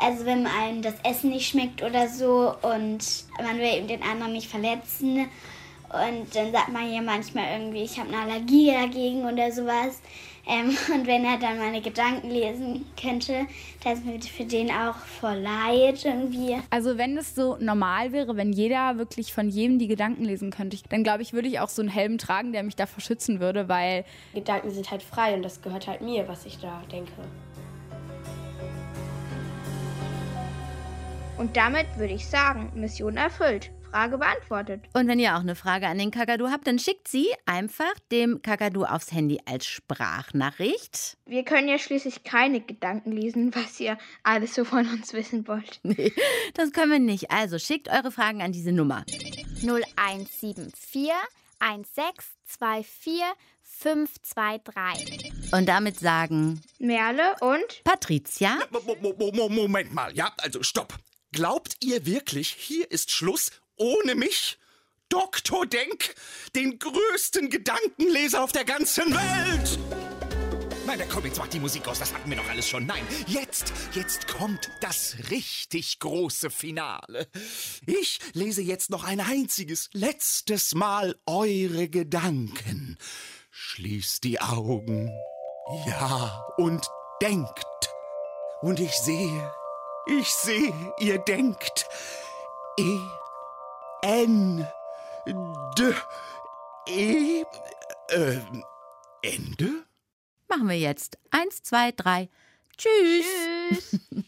Also 0.00 0.24
wenn 0.26 0.46
einem 0.46 0.82
das 0.82 0.94
Essen 1.02 1.30
nicht 1.30 1.48
schmeckt 1.48 1.82
oder 1.82 2.08
so 2.08 2.54
und 2.62 3.24
man 3.38 3.58
will 3.58 3.74
eben 3.74 3.88
den 3.88 4.02
anderen 4.02 4.32
nicht 4.32 4.48
verletzen. 4.48 5.28
Und 5.90 6.34
dann 6.34 6.52
sagt 6.52 6.68
man 6.68 6.92
ja 6.92 7.00
manchmal 7.00 7.58
irgendwie, 7.58 7.82
ich 7.82 7.98
habe 7.98 8.10
eine 8.10 8.30
Allergie 8.30 8.70
dagegen 8.70 9.24
oder 9.24 9.50
sowas. 9.50 10.00
Ähm, 10.48 10.76
und 10.94 11.06
wenn 11.06 11.24
er 11.24 11.38
dann 11.38 11.58
meine 11.58 11.80
Gedanken 11.80 12.30
lesen 12.30 12.86
könnte, 13.00 13.46
das 13.84 14.02
mir 14.02 14.20
für 14.20 14.44
den 14.44 14.70
auch 14.70 14.96
voll 14.96 15.36
leid 15.36 16.04
irgendwie. 16.04 16.56
Also 16.70 16.96
wenn 16.96 17.16
es 17.18 17.34
so 17.34 17.56
normal 17.60 18.12
wäre, 18.12 18.36
wenn 18.36 18.52
jeder 18.52 18.96
wirklich 18.96 19.32
von 19.32 19.48
jedem 19.48 19.78
die 19.78 19.88
Gedanken 19.88 20.24
lesen 20.24 20.50
könnte, 20.50 20.78
dann 20.88 21.04
glaube 21.04 21.22
ich, 21.22 21.32
würde 21.32 21.48
ich 21.48 21.60
auch 21.60 21.68
so 21.68 21.82
einen 21.82 21.90
Helm 21.90 22.18
tragen, 22.18 22.52
der 22.52 22.62
mich 22.62 22.76
davor 22.76 23.02
schützen 23.02 23.40
würde, 23.40 23.68
weil 23.68 24.04
Gedanken 24.34 24.70
sind 24.70 24.90
halt 24.90 25.02
frei 25.02 25.34
und 25.34 25.42
das 25.42 25.60
gehört 25.60 25.86
halt 25.86 26.00
mir, 26.00 26.26
was 26.26 26.46
ich 26.46 26.58
da 26.58 26.82
denke. 26.90 27.12
Und 31.36 31.56
damit 31.56 31.86
würde 31.96 32.14
ich 32.14 32.26
sagen, 32.26 32.72
Mission 32.74 33.16
erfüllt. 33.16 33.70
Frage 33.90 34.18
beantwortet. 34.18 34.82
Und 34.94 35.08
wenn 35.08 35.18
ihr 35.18 35.34
auch 35.36 35.40
eine 35.40 35.54
Frage 35.54 35.86
an 35.88 35.98
den 35.98 36.10
Kakadu 36.10 36.48
habt, 36.50 36.66
dann 36.66 36.78
schickt 36.78 37.08
sie 37.08 37.28
einfach 37.46 37.92
dem 38.12 38.42
Kakadu 38.42 38.84
aufs 38.84 39.12
Handy 39.12 39.38
als 39.46 39.66
Sprachnachricht. 39.66 41.16
Wir 41.26 41.44
können 41.44 41.68
ja 41.68 41.78
schließlich 41.78 42.24
keine 42.24 42.60
Gedanken 42.60 43.12
lesen, 43.12 43.54
was 43.54 43.78
ihr 43.80 43.96
alles 44.22 44.54
so 44.54 44.64
von 44.64 44.86
uns 44.88 45.12
wissen 45.12 45.46
wollt. 45.48 45.80
Nee, 45.88 46.12
das 46.54 46.72
können 46.72 46.92
wir 46.92 46.98
nicht. 46.98 47.30
Also 47.30 47.58
schickt 47.58 47.88
eure 47.88 48.10
Fragen 48.12 48.42
an 48.42 48.52
diese 48.52 48.72
Nummer. 48.72 49.04
0174 49.62 51.10
1624 51.60 53.22
523. 53.62 55.32
Und 55.52 55.66
damit 55.66 55.98
sagen 55.98 56.60
Merle 56.78 57.34
und 57.40 57.82
Patricia. 57.84 58.58
Mo- 58.70 58.96
mo- 59.00 59.14
mo- 59.18 59.30
mo- 59.32 59.48
Moment 59.48 59.92
mal, 59.94 60.14
ja, 60.16 60.32
also 60.38 60.62
stopp. 60.62 60.94
Glaubt 61.32 61.76
ihr 61.82 62.06
wirklich, 62.06 62.48
hier 62.48 62.90
ist 62.90 63.10
Schluss 63.10 63.50
ohne 63.78 64.14
mich? 64.14 64.58
Dr. 65.08 65.66
Denk, 65.66 66.14
den 66.54 66.78
größten 66.78 67.48
Gedankenleser 67.48 68.44
auf 68.44 68.52
der 68.52 68.64
ganzen 68.64 69.14
Welt! 69.14 69.78
Nein, 70.88 71.02
komm, 71.10 71.26
jetzt 71.26 71.36
macht 71.36 71.52
die 71.52 71.60
Musik 71.60 71.86
aus, 71.86 71.98
das 71.98 72.14
hatten 72.14 72.30
wir 72.30 72.38
doch 72.38 72.48
alles 72.48 72.66
schon. 72.66 72.86
Nein, 72.86 73.06
jetzt, 73.26 73.74
jetzt 73.92 74.26
kommt 74.26 74.70
das 74.80 75.16
richtig 75.30 75.98
große 75.98 76.48
Finale. 76.48 77.28
Ich 77.86 78.18
lese 78.32 78.62
jetzt 78.62 78.88
noch 78.88 79.04
ein 79.04 79.20
einziges, 79.20 79.90
letztes 79.92 80.74
Mal 80.74 81.14
eure 81.26 81.90
Gedanken. 81.90 82.96
Schließt 83.50 84.24
die 84.24 84.40
Augen. 84.40 85.10
Ja, 85.86 86.46
und 86.56 86.86
denkt. 87.20 87.90
Und 88.62 88.80
ich 88.80 88.92
sehe, 88.92 89.52
ich 90.06 90.28
sehe, 90.28 90.94
ihr 91.00 91.18
denkt. 91.18 91.86
E, 92.78 92.98
N, 94.02 94.66
D, 95.76 95.94
E, 96.86 97.44
äh, 98.10 98.40
Ende? 99.22 99.84
Machen 100.48 100.68
wir 100.68 100.78
jetzt. 100.78 101.18
Eins, 101.30 101.62
zwei, 101.62 101.92
drei. 101.92 102.28
Tschüss. 102.76 103.26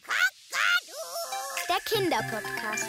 Der 1.68 1.80
Kinderpodcast. 1.84 2.88